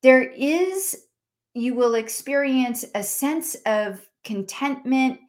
there 0.01 0.23
is, 0.23 1.03
you 1.53 1.75
will 1.75 1.93
experience 1.93 2.83
a 2.95 3.03
sense 3.03 3.55
of 3.67 4.01
contentment 4.23 5.19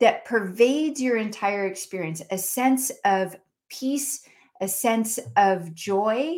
that 0.00 0.24
pervades 0.24 1.00
your 1.00 1.16
entire 1.16 1.66
experience, 1.66 2.22
a 2.30 2.38
sense 2.38 2.90
of 3.04 3.36
peace, 3.68 4.26
a 4.60 4.68
sense 4.68 5.18
of 5.36 5.74
joy. 5.74 6.36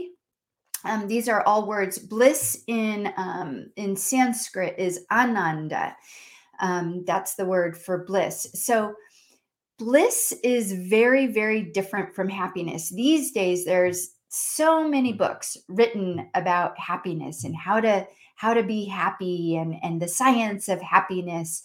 Um, 0.84 1.06
these 1.06 1.28
are 1.28 1.42
all 1.42 1.66
words. 1.66 1.98
Bliss 1.98 2.62
in 2.66 3.12
um, 3.16 3.70
in 3.76 3.96
Sanskrit 3.96 4.74
is 4.78 5.06
ananda. 5.10 5.96
Um, 6.60 7.04
that's 7.06 7.34
the 7.34 7.44
word 7.44 7.76
for 7.76 8.04
bliss. 8.04 8.48
So 8.54 8.94
bliss 9.78 10.32
is 10.44 10.72
very, 10.72 11.26
very 11.26 11.62
different 11.62 12.14
from 12.14 12.28
happiness. 12.28 12.90
These 12.90 13.32
days, 13.32 13.64
there's 13.64 14.10
so 14.28 14.88
many 14.88 15.12
books 15.12 15.56
written 15.68 16.28
about 16.34 16.78
happiness 16.78 17.44
and 17.44 17.54
how 17.54 17.80
to 17.80 18.06
how 18.36 18.54
to 18.54 18.62
be 18.62 18.86
happy 18.86 19.56
and 19.56 19.76
and 19.82 20.00
the 20.00 20.08
science 20.08 20.70
of 20.70 20.80
happiness 20.80 21.62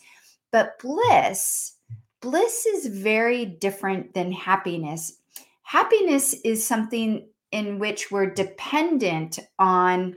but 0.52 0.78
bliss 0.80 1.77
bliss 2.22 2.66
is 2.66 2.88
very 2.88 3.46
different 3.46 4.14
than 4.14 4.32
happiness 4.32 5.20
happiness 5.64 6.34
is 6.46 6.66
something 6.66 7.28
in 7.52 7.80
which 7.80 8.12
we're 8.12 8.30
dependent 8.30 9.40
on 9.60 10.16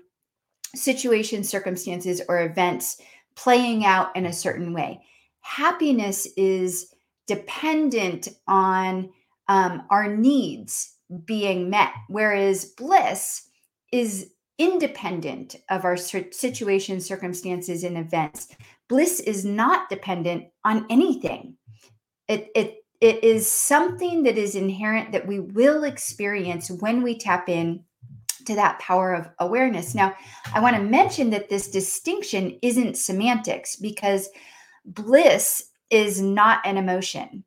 situations 0.75 1.49
circumstances 1.49 2.23
or 2.29 2.43
events 2.43 3.01
playing 3.37 3.85
out 3.85 4.15
in 4.17 4.27
a 4.27 4.33
certain 4.33 4.73
way 4.73 5.01
happiness 5.41 6.27
is 6.37 6.95
dependent 7.27 8.29
on 8.49 9.11
um, 9.49 9.83
our 9.91 10.09
needs 10.09 10.97
being 11.25 11.71
met, 11.71 11.93
whereas 12.09 12.65
bliss 12.65 13.49
is 13.93 14.31
independent 14.59 15.57
of 15.71 15.85
our 15.85 15.97
situation, 15.97 17.01
circumstances, 17.01 17.83
and 17.83 17.97
events. 17.97 18.49
Bliss 18.89 19.21
is 19.21 19.45
not 19.45 19.89
dependent 19.89 20.45
on 20.65 20.87
anything. 20.91 21.57
It, 22.31 22.49
it, 22.55 22.85
it 23.01 23.25
is 23.25 23.51
something 23.51 24.23
that 24.23 24.39
is 24.39 24.55
inherent 24.55 25.11
that 25.11 25.27
we 25.27 25.41
will 25.41 25.83
experience 25.83 26.71
when 26.71 27.03
we 27.03 27.19
tap 27.19 27.49
in 27.49 27.85
to 28.47 28.55
that 28.55 28.79
power 28.79 29.13
of 29.13 29.29
awareness. 29.41 29.97
Now, 29.97 30.15
I 30.55 30.61
want 30.61 30.77
to 30.77 30.83
mention 30.83 31.31
that 31.31 31.49
this 31.49 31.69
distinction 31.69 32.57
isn't 32.63 32.97
semantics 32.97 33.75
because 33.75 34.29
bliss 34.85 35.71
is 35.91 36.23
not 36.23 36.61
an 36.65 36.77
emotion 36.77 37.45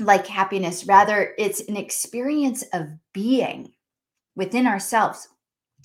like 0.00 0.26
happiness. 0.26 0.86
Rather, 0.86 1.34
it's 1.38 1.60
an 1.60 1.76
experience 1.76 2.64
of 2.72 2.88
being 3.12 3.72
within 4.36 4.66
ourselves. 4.66 5.28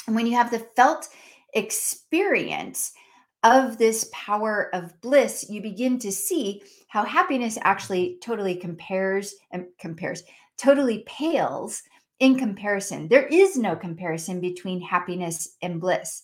And 0.08 0.16
when 0.16 0.28
you 0.28 0.38
have 0.38 0.50
the 0.50 0.66
felt 0.78 1.10
experience 1.54 2.94
of 3.44 3.78
this 3.78 4.10
power 4.12 4.70
of 4.74 5.00
bliss, 5.02 5.46
you 5.50 5.62
begin 5.62 5.98
to 6.00 6.12
see 6.12 6.62
how 6.88 7.04
happiness 7.06 7.58
actually 7.62 8.18
totally 8.22 8.56
compares 8.56 9.36
and 9.52 9.66
compares, 9.80 10.24
totally 10.58 11.04
pales 11.08 11.84
in 12.20 12.38
comparison. 12.38 13.08
There 13.08 13.28
is 13.28 13.58
no 13.58 13.76
comparison 13.76 14.42
between 14.42 14.82
happiness 14.82 15.56
and 15.62 15.80
bliss. 15.80 16.24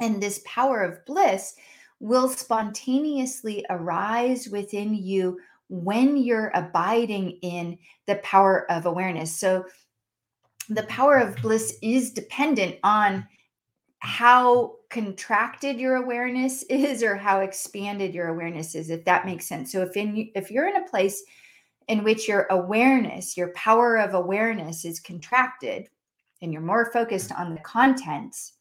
And 0.00 0.22
this 0.22 0.40
power 0.46 0.82
of 0.82 1.04
bliss 1.04 1.54
will 2.00 2.28
spontaneously 2.28 3.64
arise 3.68 4.48
within 4.48 4.94
you 4.94 5.38
when 5.68 6.16
you're 6.16 6.52
abiding 6.54 7.32
in 7.42 7.78
the 8.06 8.16
power 8.16 8.70
of 8.70 8.86
awareness. 8.86 9.36
So, 9.36 9.66
the 10.70 10.84
power 10.84 11.16
of 11.16 11.36
bliss 11.36 11.78
is 11.82 12.12
dependent 12.12 12.76
on 12.82 13.26
how 14.00 14.76
contracted 14.90 15.78
your 15.78 15.96
awareness 15.96 16.62
is 16.70 17.02
or 17.02 17.16
how 17.16 17.40
expanded 17.40 18.14
your 18.14 18.28
awareness 18.28 18.74
is 18.74 18.90
if 18.90 19.04
that 19.04 19.26
makes 19.26 19.46
sense. 19.46 19.72
So 19.72 19.82
if 19.82 19.96
in 19.96 20.30
if 20.34 20.50
you're 20.50 20.68
in 20.68 20.76
a 20.76 20.88
place 20.88 21.22
in 21.88 22.04
which 22.04 22.28
your 22.28 22.46
awareness 22.50 23.36
your 23.36 23.52
power 23.52 23.96
of 23.96 24.14
awareness 24.14 24.84
is 24.84 25.00
contracted 25.00 25.88
and 26.42 26.52
you're 26.52 26.62
more 26.62 26.92
focused 26.92 27.32
on 27.32 27.54
the 27.54 27.60
contents 27.60 28.54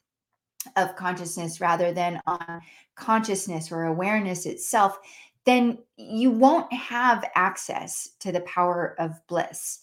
of 0.75 0.95
consciousness 0.95 1.61
rather 1.61 1.93
than 1.93 2.19
on 2.25 2.61
consciousness 2.95 3.71
or 3.71 3.83
awareness 3.83 4.45
itself 4.45 4.97
then 5.45 5.77
you 5.95 6.29
won't 6.29 6.71
have 6.73 7.23
access 7.35 8.09
to 8.19 8.33
the 8.33 8.41
power 8.41 8.95
of 8.99 9.25
bliss. 9.27 9.79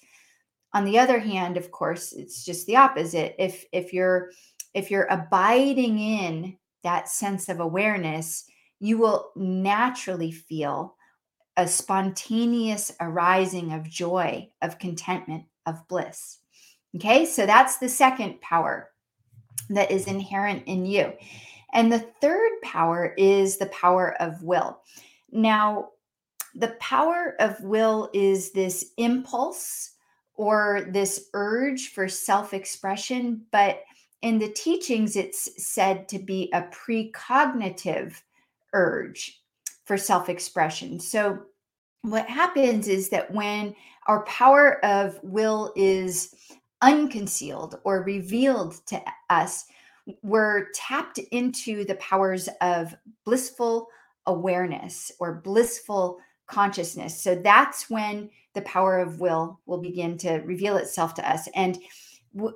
On 0.75 0.85
the 0.85 0.99
other 0.99 1.19
hand 1.19 1.57
of 1.57 1.71
course 1.71 2.13
it's 2.13 2.45
just 2.45 2.67
the 2.67 2.77
opposite. 2.77 3.35
If 3.39 3.65
if 3.73 3.93
you're 3.93 4.31
if 4.75 4.91
you're 4.91 5.07
abiding 5.09 5.99
in 5.99 6.57
that 6.83 7.09
sense 7.09 7.49
of 7.49 7.61
awareness, 7.61 8.45
you 8.81 8.99
will 8.99 9.31
naturally 9.37 10.31
feel 10.31 10.97
a 11.57 11.67
spontaneous 11.67 12.93
arising 13.01 13.73
of 13.73 13.89
joy, 13.89 14.49
of 14.61 14.79
contentment, 14.79 15.45
of 15.67 15.87
bliss. 15.89 16.39
Okay, 16.97 17.25
so 17.25 17.47
that's 17.47 17.79
the 17.79 17.89
second 17.89 18.41
power 18.41 18.91
that 19.71 19.91
is 19.91 20.07
inherent 20.07 20.65
in 20.67 20.85
you. 20.85 21.13
And 21.73 21.93
the 21.93 22.07
third 22.21 22.51
power 22.63 23.15
is 23.17 23.57
the 23.57 23.67
power 23.67 24.21
of 24.21 24.43
will. 24.43 24.81
Now, 25.33 25.91
the 26.55 26.77
power 26.81 27.35
of 27.41 27.61
will 27.63 28.11
is 28.13 28.53
this 28.53 28.93
impulse 28.97 29.93
or 30.35 30.89
this 30.91 31.31
urge 31.35 31.89
for 31.89 32.09
self 32.09 32.55
expression, 32.55 33.43
but 33.51 33.83
in 34.25 34.39
the 34.39 34.49
teachings, 34.49 35.17
it's 35.17 35.63
said 35.63 36.09
to 36.09 36.19
be 36.19 36.51
a 36.55 36.63
precognitive 36.63 38.23
urge 38.73 39.43
for 39.85 39.99
self 39.99 40.31
expression. 40.31 40.99
So, 40.99 41.43
what 42.01 42.27
happens 42.27 42.89
is 42.89 43.11
that 43.11 43.31
when 43.31 43.77
our 44.07 44.25
power 44.25 44.83
of 44.83 45.21
will 45.23 45.75
is 45.77 46.35
unconcealed 46.81 47.79
or 47.85 48.03
revealed 48.03 48.81
to 48.87 49.01
us, 49.29 49.67
we're 50.23 50.71
tapped 50.75 51.19
into 51.19 51.85
the 51.85 51.97
powers 51.97 52.49
of 52.63 52.95
blissful 53.27 53.89
awareness 54.27 55.13
or 55.21 55.43
blissful 55.45 56.19
consciousness. 56.47 57.21
So 57.21 57.35
that's 57.35 57.91
when 57.91 58.31
the 58.55 58.63
power 58.63 58.99
of 58.99 59.21
will 59.21 59.61
will 59.67 59.81
begin 59.81 60.17
to 60.19 60.39
reveal 60.45 60.77
itself 60.77 61.15
to 61.15 61.31
us. 61.31 61.47
And 61.55 61.79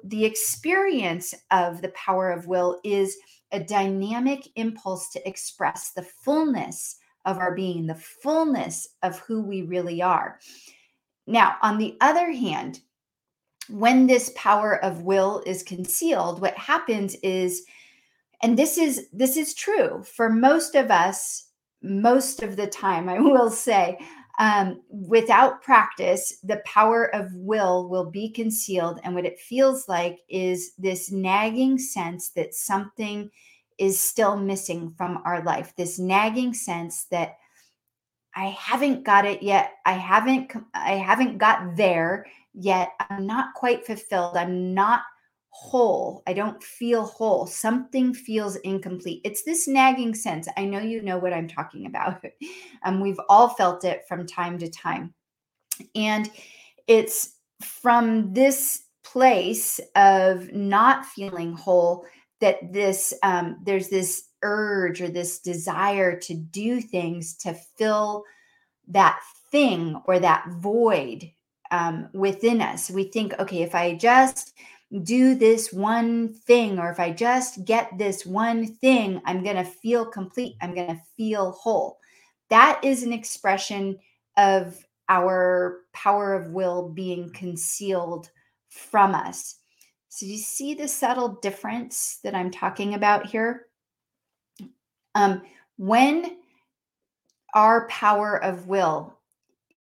the 0.05 0.25
experience 0.25 1.35
of 1.51 1.83
the 1.83 1.91
power 1.91 2.31
of 2.31 2.47
will 2.47 2.81
is 2.85 3.17
a 3.53 3.61
dynamic 3.61 4.49
impulse 4.57 5.09
to 5.11 5.29
express 5.29 5.93
the 5.93 6.03
fullness 6.03 6.97
of 7.25 7.39
our 7.39 7.55
being, 7.55 7.87
the 7.87 7.95
fullness 7.95 8.89
of 9.03 9.19
who 9.21 9.43
we 9.43 9.63
really 9.63 10.03
are. 10.03 10.39
Now, 11.27 11.57
on 11.63 11.79
the 11.79 11.97
other 12.01 12.33
hand, 12.33 12.81
when 13.69 14.07
this 14.07 14.33
power 14.35 14.83
of 14.83 15.03
will 15.03 15.43
is 15.47 15.63
concealed, 15.63 16.41
what 16.41 16.57
happens 16.57 17.15
is 17.23 17.65
and 18.43 18.59
this 18.59 18.79
is 18.79 19.09
this 19.13 19.37
is 19.37 19.55
true 19.55 20.03
for 20.03 20.29
most 20.29 20.75
of 20.75 20.91
us 20.91 21.47
most 21.83 22.43
of 22.43 22.57
the 22.57 22.67
time 22.67 23.09
i 23.09 23.19
will 23.19 23.51
say 23.51 23.99
um, 24.39 24.83
without 24.89 25.63
practice, 25.63 26.39
the 26.45 26.63
power 26.65 27.13
of 27.15 27.33
will 27.35 27.89
will 27.89 28.09
be 28.09 28.31
concealed. 28.31 29.01
And 29.03 29.15
what 29.15 29.27
it 29.27 29.41
feels 29.41 29.89
like 29.89 30.21
is 30.29 30.73
this 30.79 31.11
nagging 31.11 31.77
sense 31.79 32.31
that 32.31 32.55
something 32.55 33.31
is 33.79 34.01
still 34.01 34.37
missing 34.37 34.95
from 34.97 35.21
our 35.25 35.43
life, 35.43 35.75
this 35.77 35.99
nagging 35.99 36.55
sense 36.55 37.05
that 37.11 37.37
I 38.35 38.47
haven't 38.51 39.03
got 39.03 39.25
it 39.25 39.43
yet. 39.43 39.73
I 39.85 39.93
haven't 39.93 40.53
I 40.73 40.93
haven't 40.93 41.39
got 41.39 41.77
there 41.77 42.27
yet. 42.55 42.93
I'm 43.11 43.27
not 43.27 43.55
quite 43.55 43.85
fulfilled. 43.85 44.37
I'm 44.37 44.73
not 44.73 45.03
whole. 45.61 46.23
I 46.27 46.33
don't 46.33 46.63
feel 46.63 47.05
whole. 47.05 47.47
Something 47.47 48.15
feels 48.15 48.57
incomplete. 48.57 49.21
It's 49.25 49.43
this 49.43 49.67
nagging 49.67 50.15
sense. 50.15 50.49
I 50.57 50.65
know 50.65 50.79
you 50.79 51.03
know 51.03 51.19
what 51.19 51.33
I'm 51.33 51.49
talking 51.49 51.87
about. 51.87 52.25
um, 52.85 53.01
we've 53.01 53.21
all 53.29 53.49
felt 53.51 53.85
it 53.85 54.05
from 54.09 54.27
time 54.27 54.59
to 54.59 54.71
time. 54.71 55.13
And 55.95 56.31
it's 56.87 57.35
from 57.61 58.33
this 58.33 58.83
place 59.03 59.81
of 59.97 60.53
not 60.53 61.07
feeling 61.07 61.55
whole 61.55 62.07
that 62.41 62.73
this 62.73 63.13
um, 63.25 63.59
there's 63.65 63.89
this 63.89 64.29
urge 64.43 65.03
or 65.03 65.09
this 65.09 65.41
desire 65.41 66.17
to 66.21 66.35
do 66.35 66.81
things 66.81 67.35
to 67.39 67.53
fill 67.77 68.23
that 68.87 69.19
thing 69.51 70.01
or 70.05 70.21
that 70.21 70.47
void 70.61 71.29
um, 71.73 72.09
within 72.13 72.63
us. 72.63 72.91
We 72.91 73.05
think, 73.05 73.39
okay, 73.41 73.63
if 73.63 73.75
I 73.75 73.95
just 73.95 74.55
do 75.03 75.35
this 75.35 75.73
one 75.73 76.33
thing, 76.33 76.79
or 76.79 76.91
if 76.91 76.99
I 76.99 77.11
just 77.11 77.65
get 77.65 77.99
this 77.99 78.25
one 78.25 78.67
thing, 78.67 79.21
I'm 79.27 79.43
going 79.43 79.57
to 79.57 79.65
feel 79.65 80.07
complete. 80.07 80.57
I'm 80.63 80.75
going 80.75 80.89
to 80.89 81.03
feel 81.17 81.53
whole. 81.53 81.99
That 82.49 82.81
is 82.83 83.03
an 83.03 83.13
expression 83.13 83.99
of 84.37 84.83
our 85.11 85.81
power 85.93 86.35
of 86.35 86.53
will 86.53 86.89
being 86.89 87.31
concealed 87.33 88.31
from 88.69 89.15
us. 89.15 89.57
So, 90.09 90.25
you 90.25 90.39
see 90.39 90.75
the 90.75 90.89
subtle 90.89 91.39
difference 91.43 92.19
that 92.25 92.35
I'm 92.35 92.51
talking 92.51 92.95
about 92.95 93.27
here? 93.27 93.67
Um, 95.15 95.43
when 95.77 96.39
our 97.55 97.87
power 97.89 98.43
of 98.43 98.67
will 98.67 99.18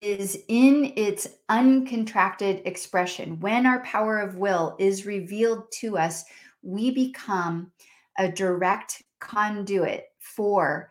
is 0.00 0.38
in 0.48 0.92
its 0.96 1.28
uncontracted 1.48 2.64
expression. 2.64 3.40
When 3.40 3.66
our 3.66 3.80
power 3.80 4.18
of 4.18 4.36
will 4.36 4.76
is 4.78 5.06
revealed 5.06 5.70
to 5.80 5.98
us, 5.98 6.24
we 6.62 6.90
become 6.90 7.72
a 8.18 8.30
direct 8.30 9.02
conduit 9.20 10.04
for 10.18 10.90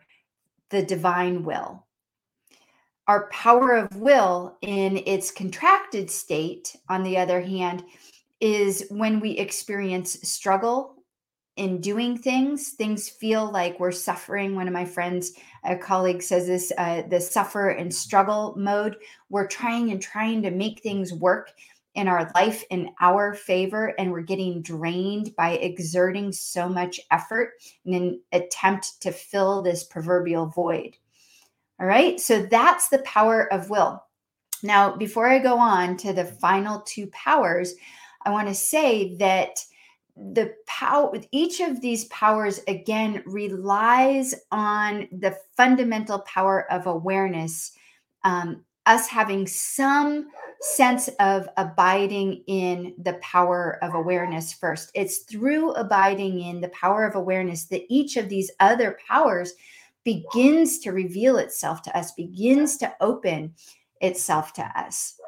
the 0.70 0.82
divine 0.82 1.44
will. 1.44 1.86
Our 3.06 3.28
power 3.30 3.72
of 3.72 3.96
will 3.96 4.58
in 4.60 4.98
its 5.06 5.30
contracted 5.30 6.10
state, 6.10 6.76
on 6.90 7.02
the 7.02 7.16
other 7.16 7.40
hand, 7.40 7.84
is 8.40 8.86
when 8.90 9.20
we 9.20 9.30
experience 9.30 10.20
struggle 10.28 10.97
in 11.58 11.80
doing 11.80 12.16
things 12.16 12.70
things 12.70 13.08
feel 13.08 13.50
like 13.50 13.78
we're 13.80 13.92
suffering. 13.92 14.54
One 14.54 14.68
of 14.68 14.72
my 14.72 14.84
friends 14.84 15.32
a 15.64 15.76
colleague 15.76 16.22
says 16.22 16.46
this 16.46 16.72
uh, 16.78 17.02
the 17.08 17.20
suffer 17.20 17.70
and 17.70 17.92
struggle 17.94 18.54
mode. 18.56 18.96
We're 19.28 19.48
trying 19.48 19.90
and 19.90 20.00
trying 20.00 20.42
to 20.42 20.50
make 20.50 20.80
things 20.80 21.12
work 21.12 21.52
in 21.94 22.06
our 22.06 22.30
life 22.36 22.64
in 22.70 22.90
our 23.00 23.34
favor 23.34 23.92
and 23.98 24.12
we're 24.12 24.20
getting 24.20 24.62
drained 24.62 25.34
by 25.36 25.52
exerting 25.54 26.30
so 26.30 26.68
much 26.68 27.00
effort 27.10 27.54
in 27.84 27.94
an 27.94 28.20
attempt 28.32 29.02
to 29.02 29.10
fill 29.10 29.60
this 29.60 29.82
proverbial 29.82 30.46
void. 30.46 30.96
All 31.80 31.86
right? 31.86 32.20
So 32.20 32.42
that's 32.42 32.88
the 32.88 33.00
power 33.00 33.52
of 33.52 33.68
will. 33.68 34.02
Now 34.62 34.94
before 34.94 35.28
i 35.28 35.38
go 35.38 35.58
on 35.58 35.96
to 35.98 36.12
the 36.12 36.24
final 36.24 36.80
two 36.80 37.06
powers 37.08 37.74
i 38.24 38.30
want 38.30 38.48
to 38.48 38.54
say 38.54 39.16
that 39.16 39.60
the 40.32 40.54
power 40.66 41.12
each 41.30 41.60
of 41.60 41.80
these 41.80 42.06
powers 42.06 42.60
again 42.66 43.22
relies 43.26 44.34
on 44.50 45.08
the 45.12 45.36
fundamental 45.56 46.20
power 46.20 46.70
of 46.72 46.86
awareness 46.86 47.72
um, 48.24 48.64
us 48.86 49.06
having 49.06 49.46
some 49.46 50.28
sense 50.60 51.08
of 51.20 51.48
abiding 51.56 52.42
in 52.46 52.94
the 53.02 53.12
power 53.14 53.78
of 53.82 53.94
awareness 53.94 54.52
first. 54.52 54.90
It's 54.94 55.18
through 55.18 55.72
abiding 55.72 56.40
in 56.40 56.60
the 56.60 56.70
power 56.70 57.04
of 57.04 57.14
awareness 57.14 57.66
that 57.66 57.84
each 57.88 58.16
of 58.16 58.28
these 58.28 58.50
other 58.58 58.98
powers 59.06 59.52
begins 60.04 60.78
to 60.80 60.92
reveal 60.92 61.36
itself 61.36 61.82
to 61.82 61.96
us 61.96 62.12
begins 62.12 62.78
to 62.78 62.92
open 63.00 63.54
itself 64.00 64.54
to 64.54 64.62
us 64.74 65.20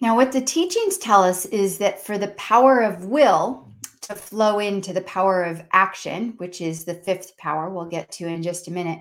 now, 0.00 0.16
what 0.16 0.32
the 0.32 0.40
teachings 0.40 0.96
tell 0.96 1.22
us 1.22 1.44
is 1.46 1.78
that 1.78 2.04
for 2.04 2.16
the 2.16 2.28
power 2.28 2.80
of 2.80 3.04
will 3.04 3.68
to 4.02 4.14
flow 4.14 4.58
into 4.58 4.92
the 4.92 5.02
power 5.02 5.44
of 5.44 5.62
action, 5.72 6.34
which 6.38 6.60
is 6.60 6.84
the 6.84 6.94
fifth 6.94 7.36
power 7.36 7.68
we'll 7.68 7.84
get 7.84 8.10
to 8.12 8.26
in 8.26 8.42
just 8.42 8.68
a 8.68 8.72
minute, 8.72 9.00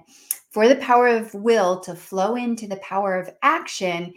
for 0.52 0.68
the 0.68 0.76
power 0.76 1.08
of 1.08 1.34
will 1.34 1.80
to 1.82 1.96
flow 1.96 2.36
into 2.36 2.68
the 2.68 2.78
power 2.78 3.18
of 3.18 3.30
action, 3.42 4.14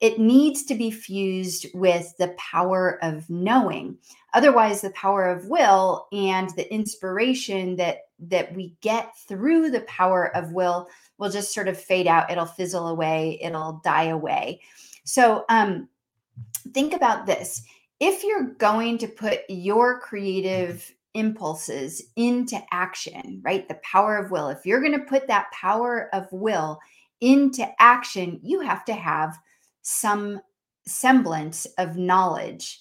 it 0.00 0.18
needs 0.18 0.64
to 0.64 0.74
be 0.74 0.90
fused 0.90 1.66
with 1.72 2.12
the 2.18 2.34
power 2.36 2.98
of 3.02 3.28
knowing. 3.30 3.96
Otherwise, 4.32 4.80
the 4.80 4.90
power 4.90 5.28
of 5.30 5.46
will 5.46 6.08
and 6.12 6.50
the 6.50 6.72
inspiration 6.72 7.76
that 7.76 7.98
that 8.18 8.54
we 8.54 8.74
get 8.80 9.16
through 9.28 9.70
the 9.70 9.82
power 9.82 10.34
of 10.36 10.52
will 10.52 10.88
will 11.18 11.30
just 11.30 11.54
sort 11.54 11.68
of 11.68 11.80
fade 11.80 12.06
out. 12.06 12.30
It'll 12.30 12.44
fizzle 12.44 12.88
away. 12.88 13.38
It'll 13.42 13.80
die 13.84 14.04
away. 14.04 14.60
So, 15.04 15.44
um, 15.48 15.88
think 16.72 16.94
about 16.94 17.26
this. 17.26 17.62
If 18.00 18.24
you're 18.24 18.54
going 18.54 18.98
to 18.98 19.06
put 19.06 19.40
your 19.48 20.00
creative 20.00 20.90
impulses 21.14 22.02
into 22.16 22.60
action, 22.72 23.40
right? 23.44 23.68
The 23.68 23.78
power 23.82 24.16
of 24.16 24.30
will. 24.30 24.48
If 24.48 24.66
you're 24.66 24.80
going 24.80 24.98
to 24.98 25.06
put 25.06 25.26
that 25.28 25.50
power 25.52 26.10
of 26.12 26.26
will 26.32 26.80
into 27.20 27.66
action, 27.80 28.40
you 28.42 28.60
have 28.60 28.84
to 28.86 28.94
have 28.94 29.38
some 29.82 30.40
semblance 30.86 31.66
of 31.78 31.96
knowledge. 31.96 32.80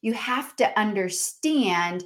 You 0.00 0.14
have 0.14 0.56
to 0.56 0.78
understand 0.78 2.04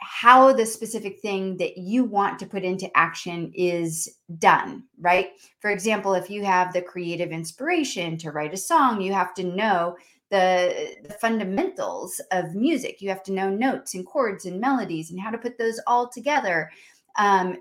how 0.00 0.52
the 0.52 0.66
specific 0.66 1.20
thing 1.20 1.56
that 1.58 1.78
you 1.78 2.04
want 2.04 2.38
to 2.38 2.46
put 2.46 2.64
into 2.64 2.94
action 2.96 3.52
is 3.54 4.16
done, 4.38 4.84
right? 4.98 5.30
For 5.60 5.70
example, 5.70 6.14
if 6.14 6.30
you 6.30 6.44
have 6.44 6.72
the 6.72 6.82
creative 6.82 7.30
inspiration 7.30 8.16
to 8.18 8.30
write 8.30 8.54
a 8.54 8.58
song, 8.58 9.00
you 9.00 9.12
have 9.12 9.34
to 9.34 9.44
know 9.44 9.96
the, 10.30 10.96
the, 11.02 11.12
fundamentals 11.14 12.20
of 12.30 12.54
music. 12.54 13.00
You 13.00 13.08
have 13.08 13.22
to 13.24 13.32
know 13.32 13.50
notes 13.50 13.94
and 13.94 14.06
chords 14.06 14.46
and 14.46 14.60
melodies 14.60 15.10
and 15.10 15.20
how 15.20 15.30
to 15.30 15.38
put 15.38 15.58
those 15.58 15.80
all 15.86 16.08
together 16.08 16.70
um, 17.18 17.56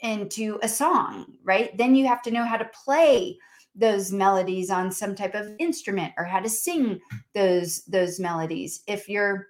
into 0.00 0.58
a 0.62 0.68
song, 0.68 1.32
right? 1.42 1.76
Then 1.76 1.94
you 1.94 2.06
have 2.06 2.22
to 2.22 2.30
know 2.30 2.44
how 2.44 2.58
to 2.58 2.70
play 2.84 3.38
those 3.74 4.12
melodies 4.12 4.70
on 4.70 4.90
some 4.90 5.14
type 5.14 5.34
of 5.34 5.52
instrument 5.58 6.12
or 6.18 6.24
how 6.24 6.40
to 6.40 6.48
sing 6.48 7.00
those 7.34 7.82
those 7.84 8.18
melodies 8.18 8.82
if 8.86 9.08
you're 9.08 9.46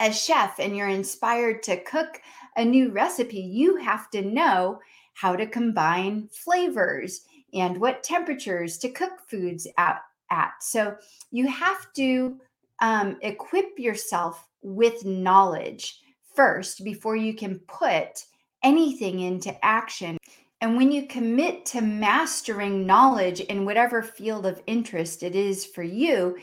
a 0.00 0.12
chef 0.12 0.58
and 0.58 0.76
you're 0.76 0.88
inspired 0.88 1.62
to 1.62 1.82
cook 1.84 2.20
a 2.56 2.64
new 2.64 2.90
recipe 2.90 3.40
you 3.40 3.76
have 3.76 4.10
to 4.10 4.22
know 4.22 4.78
how 5.14 5.34
to 5.34 5.46
combine 5.46 6.28
flavors 6.32 7.22
and 7.54 7.80
what 7.80 8.02
temperatures 8.02 8.78
to 8.78 8.90
cook 8.90 9.12
foods 9.28 9.66
at, 9.78 10.00
at. 10.30 10.52
so 10.60 10.96
you 11.30 11.46
have 11.46 11.92
to 11.94 12.38
um, 12.82 13.16
equip 13.22 13.78
yourself 13.78 14.46
with 14.62 15.04
knowledge 15.04 16.00
first 16.34 16.84
before 16.84 17.16
you 17.16 17.34
can 17.34 17.58
put 17.60 18.24
anything 18.62 19.20
into 19.20 19.64
action 19.64 20.18
and 20.60 20.76
when 20.76 20.90
you 20.90 21.06
commit 21.06 21.66
to 21.66 21.80
mastering 21.80 22.86
knowledge 22.86 23.40
in 23.40 23.64
whatever 23.64 24.02
field 24.02 24.46
of 24.46 24.62
interest 24.66 25.22
it 25.22 25.36
is 25.36 25.66
for 25.66 25.82
you, 25.82 26.38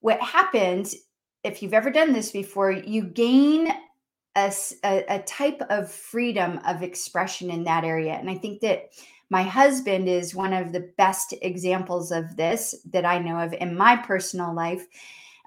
what 0.00 0.20
happens, 0.20 0.96
if 1.44 1.62
you've 1.62 1.74
ever 1.74 1.90
done 1.90 2.12
this 2.12 2.30
before, 2.30 2.72
you 2.72 3.02
gain 3.02 3.72
a, 4.36 4.52
a, 4.84 5.22
type 5.22 5.60
of 5.68 5.90
freedom 5.90 6.60
of 6.64 6.82
expression 6.82 7.50
in 7.50 7.64
that 7.64 7.84
area. 7.84 8.12
And 8.12 8.30
I 8.30 8.36
think 8.36 8.60
that 8.60 8.90
my 9.30 9.42
husband 9.42 10.08
is 10.08 10.34
one 10.34 10.52
of 10.52 10.72
the 10.72 10.92
best 10.96 11.34
examples 11.42 12.12
of 12.12 12.36
this 12.36 12.74
that 12.90 13.04
I 13.04 13.18
know 13.18 13.40
of 13.40 13.52
in 13.54 13.76
my 13.76 13.96
personal 13.96 14.54
life. 14.54 14.86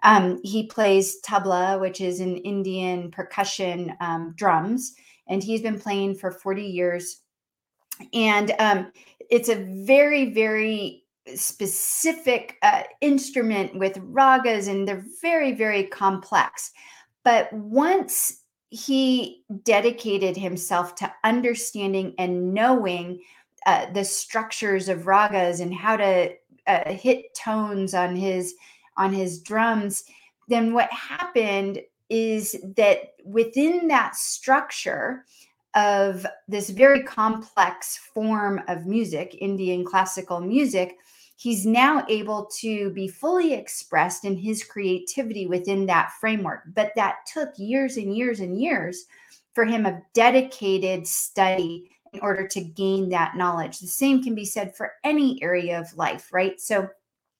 Um, 0.03 0.41
he 0.43 0.67
plays 0.67 1.21
tabla, 1.21 1.79
which 1.79 2.01
is 2.01 2.19
an 2.19 2.37
Indian 2.37 3.11
percussion 3.11 3.95
um, 4.01 4.33
drums, 4.35 4.93
and 5.27 5.41
he's 5.41 5.61
been 5.61 5.79
playing 5.79 6.15
for 6.15 6.31
40 6.31 6.63
years 6.63 7.21
and 8.13 8.53
um, 8.59 8.91
it's 9.29 9.49
a 9.49 9.63
very 9.85 10.33
very 10.33 11.03
specific 11.35 12.57
uh, 12.61 12.83
instrument 13.01 13.77
with 13.77 13.97
ragas 13.97 14.67
and 14.67 14.87
they're 14.87 15.05
very 15.21 15.51
very 15.51 15.83
complex. 15.83 16.71
But 17.23 17.51
once 17.53 18.43
he 18.69 19.43
dedicated 19.63 20.37
himself 20.37 20.95
to 20.95 21.13
understanding 21.23 22.15
and 22.17 22.53
knowing 22.53 23.21
uh, 23.65 23.91
the 23.91 24.03
structures 24.03 24.89
of 24.89 24.99
ragas 24.99 25.59
and 25.59 25.73
how 25.73 25.97
to 25.97 26.33
uh, 26.67 26.91
hit 26.91 27.33
tones 27.35 27.93
on 27.93 28.15
his 28.15 28.55
on 28.97 29.13
his 29.13 29.41
drums 29.41 30.03
then 30.47 30.73
what 30.73 30.91
happened 30.91 31.81
is 32.09 32.57
that 32.75 33.13
within 33.23 33.87
that 33.87 34.15
structure 34.17 35.25
of 35.75 36.25
this 36.49 36.69
very 36.69 37.03
complex 37.03 37.97
form 38.13 38.61
of 38.67 38.85
music, 38.85 39.37
Indian 39.39 39.85
classical 39.85 40.41
music, 40.41 40.97
he's 41.41 41.65
now 41.65 42.05
able 42.07 42.45
to 42.45 42.91
be 42.91 43.07
fully 43.07 43.53
expressed 43.53 44.25
in 44.25 44.37
his 44.37 44.63
creativity 44.63 45.47
within 45.47 45.87
that 45.87 46.11
framework. 46.19 46.61
But 46.75 46.91
that 46.95 47.25
took 47.25 47.49
years 47.57 47.97
and 47.97 48.15
years 48.15 48.41
and 48.41 48.61
years 48.61 49.05
for 49.55 49.65
him 49.65 49.87
of 49.87 49.95
dedicated 50.13 51.07
study 51.07 51.89
in 52.13 52.19
order 52.19 52.47
to 52.47 52.61
gain 52.61 53.09
that 53.09 53.35
knowledge. 53.35 53.79
The 53.79 53.87
same 53.87 54.21
can 54.21 54.35
be 54.35 54.45
said 54.45 54.75
for 54.75 54.91
any 55.03 55.41
area 55.41 55.79
of 55.79 55.97
life, 55.97 56.31
right? 56.31 56.61
So 56.61 56.87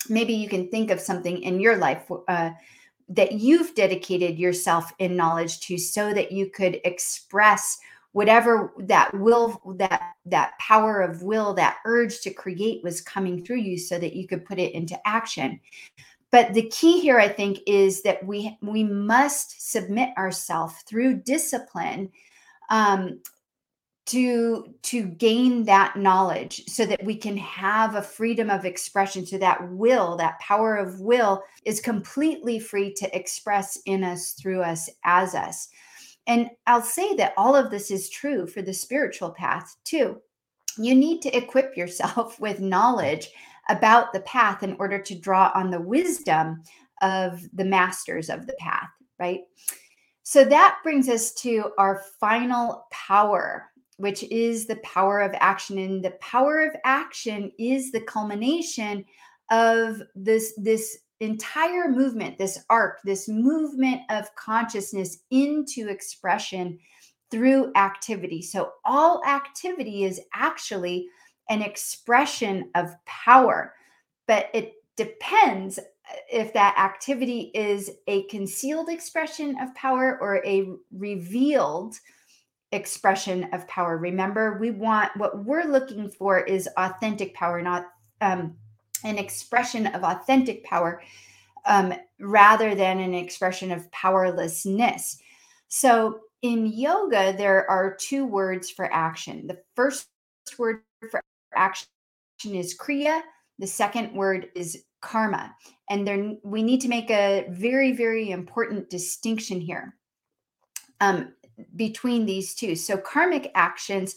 maybe 0.10 0.34
you 0.34 0.50
can 0.50 0.68
think 0.70 0.90
of 0.90 1.00
something 1.00 1.40
in 1.44 1.60
your 1.60 1.78
life 1.78 2.10
uh, 2.28 2.52
that 3.08 3.34
you've 3.34 3.76
dedicated 3.76 4.40
yourself 4.40 4.92
in 4.98 5.16
knowledge 5.16 5.60
to 5.68 5.78
so 5.78 6.12
that 6.12 6.32
you 6.32 6.50
could 6.50 6.82
express 6.86 7.78
whatever 8.14 8.74
that 8.78 9.14
will 9.14 9.62
that 9.78 10.14
that 10.26 10.58
power 10.60 11.02
of 11.02 11.22
will 11.24 11.54
that 11.54 11.78
urge 11.86 12.22
to 12.22 12.34
create 12.34 12.84
was 12.84 13.02
coming 13.02 13.44
through 13.44 13.58
you 13.58 13.78
so 13.78 13.98
that 13.98 14.14
you 14.14 14.28
could 14.28 14.46
put 14.46 14.60
it 14.60 14.74
into 14.74 15.00
action. 15.08 15.60
But 16.32 16.54
the 16.54 16.70
key 16.70 17.00
here 17.00 17.20
i 17.20 17.28
think 17.28 17.60
is 17.68 18.02
that 18.04 18.26
we 18.26 18.58
we 18.62 18.84
must 18.84 19.72
submit 19.72 20.10
ourselves 20.18 20.76
through 20.88 21.22
discipline 21.24 22.12
um, 22.70 23.20
to 24.08 24.74
to 24.82 25.04
gain 25.04 25.64
that 25.66 25.96
knowledge 25.96 26.64
so 26.68 26.86
that 26.86 27.04
we 27.04 27.16
can 27.16 27.38
have 27.38 27.96
a 27.96 28.02
freedom 28.02 28.50
of 28.50 28.66
expression. 28.66 29.26
So 29.26 29.38
that 29.38 29.72
will 29.72 30.18
that 30.18 30.40
power 30.40 30.76
of 30.76 31.00
will 31.00 31.44
is 31.66 31.80
completely 31.80 32.60
free 32.60 32.94
to 32.96 33.16
express 33.16 33.80
in 33.86 34.04
us 34.04 34.32
through 34.32 34.64
us 34.64 34.90
as 35.06 35.36
us 35.36 35.70
and 36.28 36.50
I'll 36.68 36.82
say 36.82 37.16
that 37.16 37.34
all 37.38 37.56
of 37.56 37.72
this 37.72 37.92
is 37.92 38.10
true 38.10 38.48
for 38.48 38.62
the 38.62 38.74
spiritual 38.74 39.32
path 39.32 39.76
too. 39.84 40.22
You 40.78 40.96
need 40.96 41.22
to 41.24 41.36
equip 41.36 41.76
yourself 41.76 42.40
with 42.40 42.60
knowledge 42.60 43.30
about 43.70 44.14
the 44.14 44.22
path 44.22 44.64
in 44.64 44.76
order 44.80 45.00
to 45.00 45.20
draw 45.20 45.52
on 45.56 45.70
the 45.70 45.82
wisdom 45.82 46.64
of 47.02 47.42
the 47.54 47.66
masters 47.66 48.30
of 48.30 48.46
the 48.46 48.56
path, 48.60 48.90
right? 49.20 49.42
So 50.24 50.44
that 50.46 50.78
brings 50.84 51.10
us 51.10 51.34
to 51.36 51.72
our 51.78 52.04
final 52.20 52.86
power, 52.92 53.72
which 53.98 54.24
is 54.24 54.66
the 54.66 54.78
power 54.78 55.20
of 55.20 55.32
action. 55.40 55.78
And 55.78 56.04
the 56.04 56.12
power 56.22 56.62
of 56.62 56.76
action 56.86 57.52
is 57.60 57.92
the 57.92 58.02
culmination 58.02 59.06
of 59.50 60.02
this, 60.16 60.54
this 60.58 61.00
entire 61.22 61.90
movement, 61.90 62.38
this 62.38 62.64
arc, 62.70 63.00
this 63.04 63.28
movement 63.28 64.02
of 64.10 64.34
consciousness 64.36 65.20
into 65.30 65.88
expression 65.88 66.80
through 67.30 67.72
activity. 67.76 68.42
So, 68.42 68.72
all 68.84 69.24
activity 69.26 70.04
is 70.04 70.20
actually 70.34 71.08
an 71.50 71.62
expression 71.62 72.70
of 72.76 72.94
power, 73.06 73.74
but 74.28 74.50
it 74.54 74.74
depends 74.98 75.80
uh, 75.80 75.82
if 76.32 76.54
that 76.54 76.76
activity 76.78 77.52
is 77.54 77.92
a 78.08 78.24
concealed 78.24 78.90
expression 78.90 79.56
of 79.62 79.74
power 79.76 80.18
or 80.22 80.46
a 80.46 80.70
revealed 80.92 81.96
expression 82.72 83.50
of 83.54 83.68
power. 83.68 83.98
Remember, 83.98 84.58
we 84.60 84.72
want 84.72 85.16
what 85.18 85.46
we're 85.46 85.66
looking 85.66 86.10
for 86.10 86.40
is 86.40 86.70
authentic 86.78 87.34
power, 87.34 87.62
not 87.62 87.86
um, 88.22 88.56
an 89.04 89.18
expression 89.18 89.88
of 89.88 90.04
authentic 90.04 90.64
power 90.64 91.02
um, 91.66 91.94
rather 92.20 92.76
than 92.76 93.00
an 93.00 93.14
expression 93.14 93.72
of 93.72 93.92
powerlessness. 93.92 95.20
So 95.68 96.22
in 96.42 96.66
yoga, 96.66 97.34
there 97.38 97.70
are 97.70 97.96
two 98.00 98.26
words 98.26 98.70
for 98.70 98.92
action. 98.92 99.48
The 99.48 99.60
first 99.76 100.08
word 100.58 100.82
for 101.10 101.22
action 101.56 101.88
is 102.46 102.78
kriya, 102.78 103.22
the 103.60 103.68
second 103.68 104.14
word 104.14 104.50
is 104.56 104.86
karma. 105.02 105.56
And 105.90 106.08
there, 106.08 106.34
we 106.44 106.64
need 106.64 106.82
to 106.82 106.88
make 106.88 107.12
a 107.12 107.46
very, 107.50 107.92
very 107.92 108.32
important 108.32 108.90
distinction 108.90 109.62
here 109.62 109.96
um, 111.00 111.34
between 111.76 112.26
these 112.26 112.56
two. 112.56 112.76
So, 112.76 112.98
karmic 112.98 113.52
actions 113.54 114.16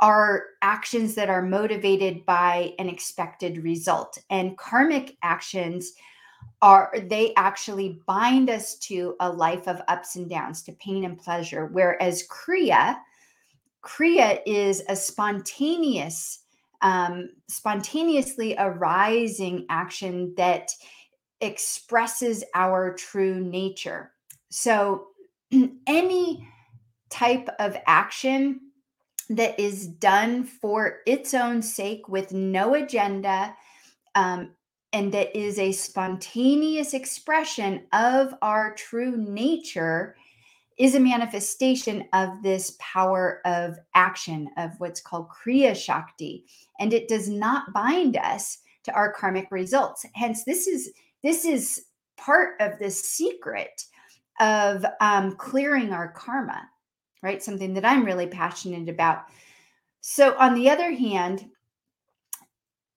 are 0.00 0.44
actions 0.62 1.14
that 1.14 1.30
are 1.30 1.42
motivated 1.42 2.24
by 2.26 2.72
an 2.78 2.88
expected 2.88 3.62
result. 3.62 4.18
And 4.30 4.58
karmic 4.58 5.16
actions 5.22 5.92
are 6.62 6.92
they 7.08 7.34
actually 7.36 8.00
bind 8.06 8.50
us 8.50 8.76
to 8.78 9.16
a 9.20 9.30
life 9.30 9.68
of 9.68 9.82
ups 9.88 10.16
and 10.16 10.28
downs, 10.28 10.62
to 10.62 10.72
pain 10.72 11.04
and 11.04 11.18
pleasure. 11.18 11.66
Whereas 11.66 12.26
Kriya, 12.28 12.96
Kriya 13.82 14.40
is 14.46 14.82
a 14.88 14.96
spontaneous 14.96 16.40
um, 16.82 17.30
spontaneously 17.48 18.54
arising 18.58 19.64
action 19.70 20.34
that 20.36 20.70
expresses 21.40 22.44
our 22.54 22.94
true 22.94 23.40
nature. 23.40 24.12
So, 24.50 25.06
any 25.86 26.46
type 27.08 27.48
of 27.58 27.76
action 27.86 28.60
that 29.30 29.58
is 29.58 29.86
done 29.86 30.44
for 30.44 30.98
its 31.06 31.34
own 31.34 31.62
sake 31.62 32.08
with 32.08 32.32
no 32.32 32.74
agenda 32.74 33.54
um, 34.14 34.50
and 34.92 35.12
that 35.12 35.36
is 35.36 35.58
a 35.58 35.72
spontaneous 35.72 36.94
expression 36.94 37.84
of 37.92 38.32
our 38.42 38.74
true 38.74 39.16
nature 39.16 40.14
is 40.78 40.94
a 40.94 41.00
manifestation 41.00 42.04
of 42.12 42.42
this 42.42 42.76
power 42.78 43.40
of 43.44 43.76
action, 43.94 44.48
of 44.56 44.70
what's 44.78 45.00
called 45.00 45.28
Kriya 45.28 45.74
Shakti. 45.74 46.44
And 46.78 46.92
it 46.92 47.08
does 47.08 47.28
not 47.28 47.72
bind 47.72 48.16
us 48.16 48.58
to 48.84 48.92
our 48.92 49.12
karmic 49.12 49.48
results. 49.50 50.04
Hence, 50.14 50.44
this 50.44 50.66
is 50.66 50.92
this 51.22 51.44
is 51.44 51.86
part 52.16 52.54
of 52.60 52.78
the 52.78 52.90
secret 52.90 53.84
of 54.40 54.84
um, 55.00 55.36
clearing 55.36 55.92
our 55.92 56.12
karma, 56.12 56.68
right? 57.24 57.42
Something 57.42 57.74
that 57.74 57.84
I'm 57.84 58.04
really 58.04 58.26
passionate 58.26 58.88
about. 58.88 59.24
So, 60.02 60.36
on 60.36 60.54
the 60.54 60.68
other 60.68 60.92
hand, 60.92 61.46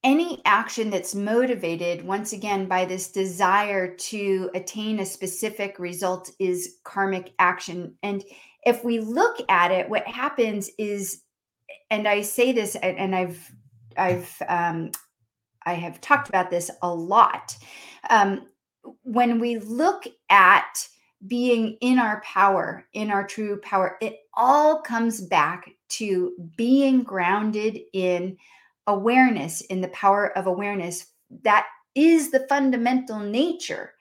any 0.03 0.41
action 0.45 0.89
that's 0.89 1.15
motivated 1.15 2.05
once 2.05 2.33
again 2.33 2.67
by 2.67 2.85
this 2.85 3.11
desire 3.11 3.95
to 3.95 4.49
attain 4.53 4.99
a 4.99 5.05
specific 5.05 5.79
result 5.79 6.29
is 6.39 6.77
karmic 6.83 7.33
action 7.39 7.95
and 8.03 8.23
if 8.65 8.83
we 8.83 8.99
look 8.99 9.37
at 9.49 9.71
it 9.71 9.89
what 9.89 10.07
happens 10.07 10.69
is 10.77 11.23
and 11.89 12.07
i 12.07 12.21
say 12.21 12.51
this 12.51 12.75
and 12.75 13.15
i've 13.15 13.51
i've 13.97 14.41
um, 14.47 14.91
i 15.65 15.73
have 15.73 15.99
talked 15.99 16.29
about 16.29 16.51
this 16.51 16.69
a 16.83 16.93
lot 16.93 17.57
um, 18.09 18.47
when 19.03 19.39
we 19.39 19.57
look 19.57 20.05
at 20.29 20.87
being 21.25 21.77
in 21.81 21.97
our 21.97 22.21
power 22.21 22.85
in 22.93 23.09
our 23.09 23.25
true 23.25 23.59
power 23.61 23.97
it 24.01 24.19
all 24.35 24.81
comes 24.81 25.19
back 25.19 25.71
to 25.89 26.33
being 26.55 27.01
grounded 27.01 27.79
in 27.93 28.37
awareness, 28.87 29.61
in 29.61 29.81
the 29.81 29.89
power 29.89 30.35
of 30.37 30.47
awareness, 30.47 31.07
that 31.43 31.67
is 31.93 32.31
the 32.31 32.45
fundamental 32.47 33.19
nature 33.19 33.93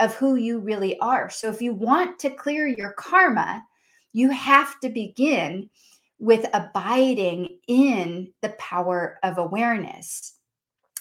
of 0.00 0.14
who 0.16 0.34
you 0.34 0.58
really 0.58 0.98
are. 0.98 1.30
So 1.30 1.48
if 1.48 1.62
you 1.62 1.72
want 1.72 2.18
to 2.20 2.30
clear 2.30 2.66
your 2.66 2.92
karma, 2.92 3.64
you 4.12 4.30
have 4.30 4.80
to 4.80 4.88
begin 4.88 5.70
with 6.18 6.46
abiding 6.52 7.58
in 7.68 8.32
the 8.42 8.50
power 8.50 9.18
of 9.22 9.38
awareness. 9.38 10.34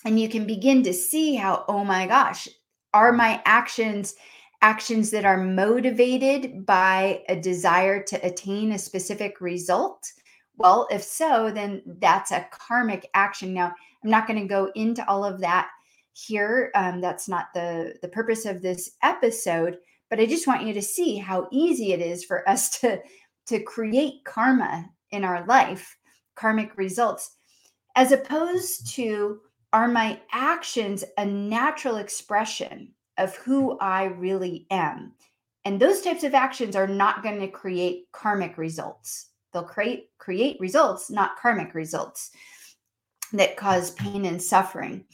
And 0.06 0.20
you 0.20 0.30
can 0.30 0.46
begin 0.46 0.84
to 0.84 0.94
see 0.94 1.36
how, 1.36 1.66
oh 1.68 1.84
my 1.84 2.06
gosh, 2.06 2.48
are 2.94 3.12
my 3.12 3.42
actions 3.46 4.16
actions 4.64 5.12
that 5.12 5.26
are 5.26 5.44
motivated 5.44 6.66
by 6.66 7.22
a 7.28 7.36
desire 7.36 8.02
to 8.02 8.26
attain 8.26 8.72
a 8.72 8.80
specific 8.80 9.42
result? 9.42 10.10
Well, 10.56 10.88
if 10.90 11.04
so, 11.04 11.52
then 11.54 11.82
that's 12.00 12.32
a 12.32 12.48
karmic 12.50 13.10
action. 13.14 13.54
Now, 13.54 13.74
I'm 14.04 14.10
not 14.10 14.26
going 14.26 14.40
to 14.40 14.48
go 14.48 14.72
into 14.74 15.08
all 15.08 15.26
of 15.26 15.42
that 15.42 15.70
here. 16.14 16.72
Um, 16.76 17.02
that's 17.02 17.28
not 17.28 17.48
the 17.54 17.96
the 18.02 18.08
purpose 18.08 18.46
of 18.46 18.62
this 18.62 18.92
episode. 19.04 19.78
But 20.10 20.20
I 20.20 20.26
just 20.26 20.48
want 20.48 20.66
you 20.66 20.74
to 20.74 20.82
see 20.82 21.18
how 21.18 21.48
easy 21.52 21.92
it 21.92 22.00
is 22.00 22.24
for 22.24 22.48
us 22.48 22.70
to 22.80 23.02
to 23.48 23.60
create 23.60 24.24
karma 24.24 24.86
in 25.12 25.26
our 25.26 25.46
life, 25.46 25.98
karmic 26.36 26.78
results, 26.78 27.36
as 27.96 28.14
opposed 28.14 28.88
to 28.96 29.42
are 29.74 29.90
my 29.90 30.22
actions 30.32 31.04
a 31.18 31.26
natural 31.26 31.98
expression 31.98 32.94
of 33.18 33.36
who 33.36 33.78
I 33.80 34.06
really 34.06 34.68
am? 34.72 35.14
And 35.66 35.80
those 35.80 36.02
types 36.02 36.24
of 36.24 36.34
actions 36.34 36.76
are 36.76 36.88
not 36.88 37.24
going 37.24 37.40
to 37.40 37.48
create 37.48 38.06
karmic 38.12 38.58
results. 38.58 39.30
They'll 39.54 39.64
create 39.64 40.10
create 40.18 40.58
results, 40.60 41.10
not 41.10 41.38
karmic 41.38 41.74
results 41.74 42.32
that 43.34 43.58
cause 43.58 43.92
pain 43.92 44.26
and 44.26 44.42
suffering. 44.42 45.06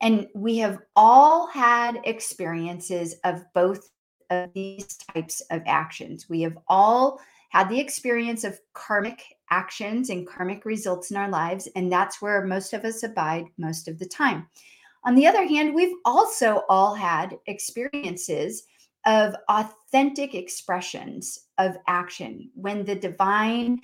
And 0.00 0.28
we 0.34 0.58
have 0.58 0.78
all 0.94 1.48
had 1.48 2.00
experiences 2.04 3.16
of 3.24 3.42
both 3.54 3.90
of 4.30 4.52
these 4.52 4.96
types 4.96 5.40
of 5.50 5.62
actions. 5.66 6.28
We 6.28 6.42
have 6.42 6.58
all 6.68 7.20
had 7.50 7.68
the 7.68 7.80
experience 7.80 8.44
of 8.44 8.60
karmic 8.74 9.22
actions 9.50 10.10
and 10.10 10.26
karmic 10.26 10.64
results 10.64 11.10
in 11.10 11.16
our 11.16 11.30
lives, 11.30 11.68
and 11.74 11.90
that's 11.90 12.20
where 12.20 12.44
most 12.44 12.74
of 12.74 12.84
us 12.84 13.02
abide 13.02 13.46
most 13.56 13.88
of 13.88 13.98
the 13.98 14.06
time. 14.06 14.46
On 15.04 15.14
the 15.14 15.26
other 15.26 15.46
hand, 15.46 15.74
we've 15.74 15.96
also 16.04 16.64
all 16.68 16.94
had 16.94 17.38
experiences 17.46 18.64
of 19.06 19.34
authentic 19.48 20.34
expressions 20.34 21.46
of 21.58 21.76
action. 21.86 22.50
When 22.54 22.84
the 22.84 22.94
divine 22.94 23.80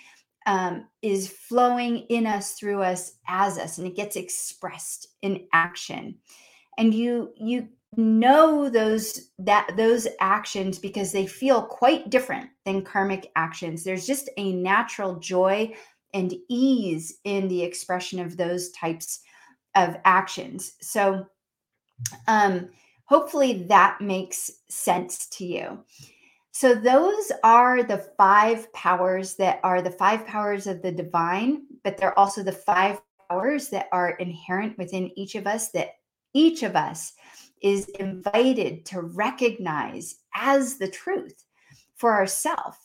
um, 0.46 0.86
is 1.02 1.28
flowing 1.28 1.98
in 2.10 2.26
us 2.26 2.52
through 2.52 2.82
us 2.82 3.12
as 3.26 3.58
us 3.58 3.78
and 3.78 3.86
it 3.86 3.96
gets 3.96 4.16
expressed 4.16 5.08
in 5.22 5.46
action. 5.52 6.16
And 6.76 6.92
you 6.92 7.32
you 7.36 7.68
know 7.96 8.68
those 8.68 9.30
that 9.38 9.70
those 9.76 10.08
actions 10.20 10.78
because 10.78 11.12
they 11.12 11.26
feel 11.26 11.62
quite 11.62 12.10
different 12.10 12.50
than 12.64 12.82
karmic 12.82 13.30
actions. 13.36 13.84
There's 13.84 14.06
just 14.06 14.28
a 14.36 14.52
natural 14.52 15.16
joy 15.16 15.74
and 16.12 16.34
ease 16.48 17.18
in 17.24 17.48
the 17.48 17.62
expression 17.62 18.20
of 18.20 18.36
those 18.36 18.70
types 18.70 19.20
of 19.74 19.96
actions 20.04 20.74
so 20.80 21.26
um 22.28 22.68
hopefully 23.06 23.64
that 23.68 24.00
makes 24.00 24.50
sense 24.68 25.26
to 25.26 25.44
you 25.44 25.84
so, 26.56 26.72
those 26.72 27.32
are 27.42 27.82
the 27.82 27.98
five 28.16 28.72
powers 28.72 29.34
that 29.34 29.58
are 29.64 29.82
the 29.82 29.90
five 29.90 30.24
powers 30.24 30.68
of 30.68 30.82
the 30.82 30.92
divine, 30.92 31.66
but 31.82 31.96
they're 31.96 32.16
also 32.16 32.44
the 32.44 32.52
five 32.52 33.00
powers 33.28 33.70
that 33.70 33.88
are 33.90 34.10
inherent 34.10 34.78
within 34.78 35.10
each 35.18 35.34
of 35.34 35.48
us 35.48 35.70
that 35.70 35.94
each 36.32 36.62
of 36.62 36.76
us 36.76 37.12
is 37.60 37.88
invited 37.98 38.86
to 38.86 39.00
recognize 39.00 40.20
as 40.36 40.78
the 40.78 40.86
truth 40.86 41.44
for 41.96 42.12
ourselves. 42.12 42.78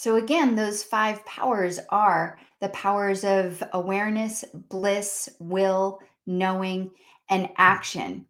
So, 0.00 0.16
again, 0.16 0.56
those 0.56 0.82
five 0.82 1.22
powers 1.26 1.78
are 1.90 2.38
the 2.62 2.70
powers 2.70 3.22
of 3.22 3.62
awareness, 3.74 4.46
bliss, 4.54 5.28
will, 5.38 5.98
knowing, 6.26 6.92
and 7.28 7.50
action. 7.58 8.24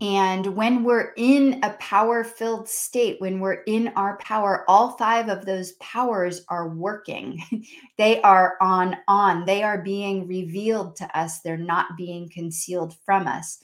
And 0.00 0.46
when 0.54 0.84
we're 0.84 1.12
in 1.16 1.58
a 1.64 1.70
power 1.80 2.22
filled 2.22 2.68
state, 2.68 3.20
when 3.20 3.40
we're 3.40 3.64
in 3.64 3.88
our 3.96 4.18
power, 4.18 4.64
all 4.68 4.92
five 4.98 5.28
of 5.28 5.44
those 5.44 5.72
powers 5.80 6.44
are 6.48 6.68
working. 6.68 7.42
they 7.98 8.22
are 8.22 8.56
on, 8.60 8.96
on. 9.08 9.46
They 9.46 9.64
are 9.64 9.82
being 9.82 10.28
revealed 10.28 10.94
to 10.94 11.18
us. 11.18 11.40
They're 11.40 11.56
not 11.56 11.96
being 11.96 12.28
concealed 12.28 12.94
from 13.04 13.26
us. 13.26 13.58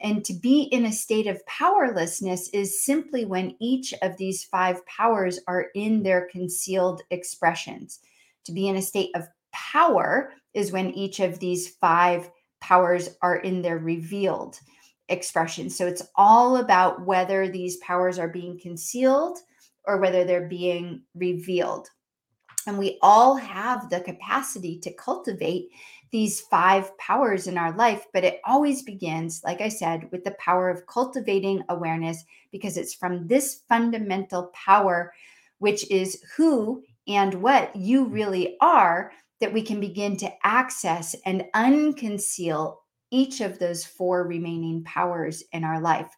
And 0.00 0.24
to 0.24 0.32
be 0.32 0.62
in 0.62 0.86
a 0.86 0.92
state 0.92 1.26
of 1.26 1.44
powerlessness 1.46 2.48
is 2.50 2.84
simply 2.84 3.24
when 3.24 3.56
each 3.60 3.92
of 4.02 4.16
these 4.16 4.44
five 4.44 4.84
powers 4.86 5.40
are 5.46 5.66
in 5.74 6.02
their 6.02 6.28
concealed 6.30 7.02
expressions. 7.10 8.00
To 8.44 8.52
be 8.52 8.68
in 8.68 8.76
a 8.76 8.82
state 8.82 9.10
of 9.14 9.28
power 9.52 10.32
is 10.54 10.72
when 10.72 10.92
each 10.92 11.20
of 11.20 11.38
these 11.38 11.68
five 11.76 12.30
powers 12.60 13.10
are 13.22 13.36
in 13.36 13.62
their 13.62 13.78
revealed 13.78 14.58
expression. 15.08 15.70
So 15.70 15.86
it's 15.86 16.06
all 16.16 16.56
about 16.58 17.04
whether 17.04 17.48
these 17.48 17.78
powers 17.78 18.18
are 18.18 18.28
being 18.28 18.58
concealed 18.60 19.38
or 19.84 19.98
whether 19.98 20.24
they're 20.24 20.48
being 20.48 21.02
revealed. 21.14 21.88
And 22.66 22.78
we 22.78 22.98
all 23.00 23.34
have 23.34 23.88
the 23.88 24.00
capacity 24.00 24.78
to 24.80 24.92
cultivate 24.92 25.70
these 26.10 26.40
five 26.40 26.96
powers 26.98 27.46
in 27.46 27.58
our 27.58 27.72
life, 27.76 28.06
but 28.12 28.24
it 28.24 28.40
always 28.44 28.82
begins, 28.82 29.42
like 29.44 29.60
I 29.60 29.68
said, 29.68 30.10
with 30.10 30.24
the 30.24 30.36
power 30.38 30.70
of 30.70 30.86
cultivating 30.86 31.62
awareness 31.68 32.24
because 32.50 32.76
it's 32.76 32.94
from 32.94 33.26
this 33.26 33.62
fundamental 33.68 34.50
power, 34.54 35.12
which 35.58 35.90
is 35.90 36.22
who 36.36 36.82
and 37.06 37.34
what 37.34 37.74
you 37.74 38.04
mm-hmm. 38.04 38.14
really 38.14 38.56
are, 38.60 39.12
that 39.40 39.52
we 39.52 39.62
can 39.62 39.80
begin 39.80 40.16
to 40.16 40.32
access 40.44 41.14
and 41.24 41.44
unconceal 41.54 42.76
each 43.10 43.40
of 43.40 43.58
those 43.58 43.84
four 43.84 44.24
remaining 44.26 44.82
powers 44.84 45.42
in 45.52 45.64
our 45.64 45.80
life. 45.80 46.10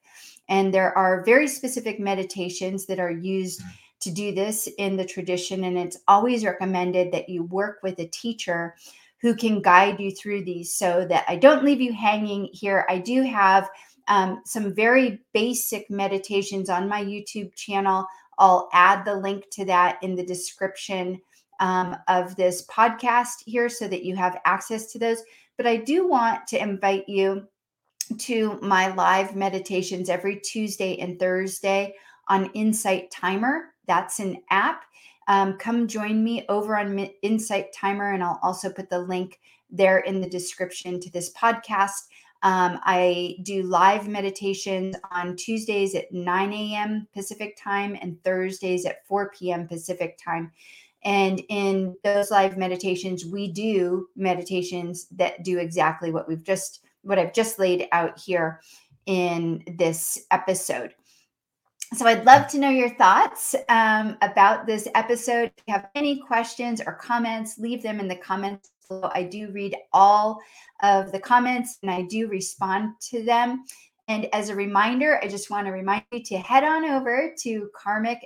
And 0.49 0.75
there 0.75 0.97
are 0.97 1.25
very 1.25 1.47
specific 1.47 2.01
meditations 2.01 2.87
that 2.87 2.99
are 2.99 3.11
used 3.11 3.61
mm. 3.61 3.71
to 4.01 4.11
do 4.11 4.35
this 4.35 4.69
in 4.79 4.97
the 4.97 5.05
tradition. 5.05 5.65
And 5.65 5.79
it's 5.79 5.99
always 6.09 6.45
recommended 6.45 7.13
that 7.13 7.29
you 7.29 7.45
work 7.45 7.79
with 7.83 7.99
a 8.01 8.09
teacher 8.09 8.75
who 9.21 9.35
can 9.35 9.61
guide 9.61 10.01
you 10.01 10.11
through 10.11 10.45
these 10.45 10.75
so 10.75 11.07
that 11.09 11.25
I 11.29 11.37
don't 11.37 11.65
leave 11.65 11.81
you 11.81 11.93
hanging 11.93 12.49
here. 12.53 12.87
I 12.89 12.99
do 12.99 13.23
have 13.23 13.69
um, 14.09 14.43
some 14.45 14.75
very 14.75 15.21
basic 15.33 15.91
meditations 15.91 16.71
on 16.71 16.89
my 16.89 17.05
YouTube 17.05 17.55
channel. 17.55 18.07
I'll 18.39 18.69
add 18.73 19.05
the 19.05 19.15
link 19.15 19.45
to 19.53 19.65
that 19.67 20.03
in 20.03 20.15
the 20.15 20.25
description 20.25 21.21
um, 21.61 21.97
of 22.09 22.35
this 22.37 22.67
podcast 22.67 23.45
here 23.45 23.69
so 23.69 23.87
that 23.87 24.05
you 24.05 24.17
have 24.17 24.41
access 24.45 24.91
to 24.93 24.99
those. 24.99 25.23
But 25.57 25.67
I 25.67 25.77
do 25.77 26.09
want 26.09 26.47
to 26.49 26.61
invite 26.61 27.09
you 27.09 27.47
to 28.19 28.59
my 28.63 28.93
live 28.95 29.37
meditations 29.37 30.09
every 30.09 30.41
Tuesday 30.41 30.99
and 30.99 31.19
Thursday 31.19 31.95
on 32.29 32.51
Insight 32.55 33.11
Timer. 33.11 33.75
That's 33.87 34.19
an 34.21 34.39
app. 34.51 34.85
Um, 35.31 35.57
come 35.59 35.87
join 35.87 36.25
me 36.25 36.45
over 36.49 36.77
on 36.77 36.99
Insight 37.23 37.73
Timer, 37.73 38.15
and 38.15 38.23
I'll 38.23 38.41
also 38.43 38.69
put 38.69 38.91
the 38.91 38.99
link 38.99 39.39
there 39.71 40.01
in 40.01 40.21
the 40.21 40.29
description 40.29 40.99
to 40.99 41.09
this 41.09 41.33
podcast. 41.35 42.09
Um, 42.43 42.81
I 42.83 43.37
do 43.45 43.63
live 43.63 44.09
meditations 44.09 44.97
on 45.13 45.37
Tuesdays 45.37 45.95
at 45.95 46.11
9 46.11 46.53
a.m. 46.53 47.07
Pacific 47.15 47.57
time 47.57 47.97
and 48.03 48.21
Thursdays 48.25 48.85
at 48.85 49.07
4 49.07 49.31
p.m. 49.31 49.69
Pacific 49.69 50.19
time. 50.19 50.51
And 51.05 51.41
in 51.49 51.95
those 52.03 52.33
live 52.33 52.57
meditations, 52.57 53.25
we 53.25 53.53
do 53.53 54.09
meditations 54.17 55.07
that 55.13 55.45
do 55.45 55.59
exactly 55.59 56.11
what 56.11 56.27
we've 56.27 56.43
just 56.43 56.85
what 57.03 57.21
I've 57.21 57.33
just 57.33 57.61
laid 57.61 57.87
out 57.93 58.19
here 58.19 58.61
in 59.07 59.63
this 59.79 60.27
episode. 60.33 60.93
So 61.93 62.07
I'd 62.07 62.25
love 62.25 62.47
to 62.49 62.59
know 62.59 62.71
your 62.71 62.91
thoughts 62.91 63.57
um, 63.69 64.17
about 64.23 64.65
this 64.65 64.87
episode. 64.95 65.51
If 65.57 65.65
you 65.67 65.75
have 65.75 65.89
any 65.97 66.21
questions 66.21 66.81
or 66.81 66.93
comments, 66.93 67.59
leave 67.59 67.83
them 67.83 67.99
in 67.99 68.07
the 68.07 68.15
comments 68.15 68.71
below. 68.89 69.11
I 69.13 69.25
do 69.25 69.51
read 69.51 69.75
all 69.93 70.41
of 70.85 71.11
the 71.11 71.19
comments 71.19 71.79
and 71.83 71.91
I 71.91 72.03
do 72.03 72.29
respond 72.29 72.93
to 73.11 73.25
them. 73.25 73.65
And 74.07 74.29
as 74.33 74.51
a 74.51 74.55
reminder, 74.55 75.19
I 75.21 75.27
just 75.27 75.51
want 75.51 75.67
to 75.67 75.73
remind 75.73 76.05
you 76.13 76.23
to 76.23 76.39
head 76.39 76.63
on 76.63 76.85
over 76.85 77.33
to 77.43 77.71
karmic 77.75 78.25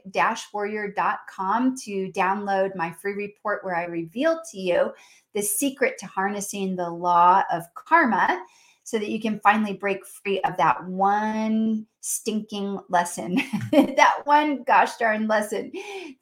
warrior.com 0.53 1.77
to 1.85 2.13
download 2.13 2.77
my 2.77 2.93
free 2.93 3.15
report 3.15 3.65
where 3.65 3.77
I 3.77 3.85
reveal 3.85 4.41
to 4.53 4.59
you 4.59 4.93
the 5.35 5.43
secret 5.43 5.97
to 5.99 6.07
harnessing 6.07 6.77
the 6.77 6.91
law 6.91 7.43
of 7.51 7.65
karma 7.75 8.45
so 8.85 8.99
that 8.99 9.09
you 9.09 9.21
can 9.21 9.41
finally 9.41 9.73
break 9.73 10.07
free 10.07 10.41
of 10.43 10.57
that 10.59 10.85
one 10.85 11.87
stinking 12.01 12.79
lesson, 12.91 13.37
that 13.73 14.21
one 14.25 14.63
gosh 14.63 14.97
darn 14.97 15.27
lesson, 15.27 15.73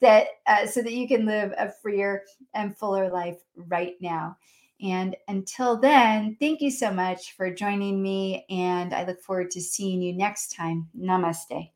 that 0.01 0.27
uh, 0.47 0.65
so 0.65 0.81
that 0.81 0.93
you 0.93 1.07
can 1.07 1.25
live 1.25 1.53
a 1.57 1.71
freer 1.81 2.23
and 2.53 2.75
fuller 2.75 3.11
life 3.11 3.37
right 3.55 3.95
now. 4.01 4.35
And 4.81 5.15
until 5.27 5.77
then, 5.77 6.35
thank 6.39 6.61
you 6.61 6.71
so 6.71 6.91
much 6.91 7.35
for 7.35 7.53
joining 7.53 8.01
me. 8.01 8.45
And 8.49 8.93
I 8.93 9.05
look 9.05 9.21
forward 9.21 9.51
to 9.51 9.61
seeing 9.61 10.01
you 10.01 10.13
next 10.13 10.55
time. 10.55 10.89
Namaste. 10.97 11.72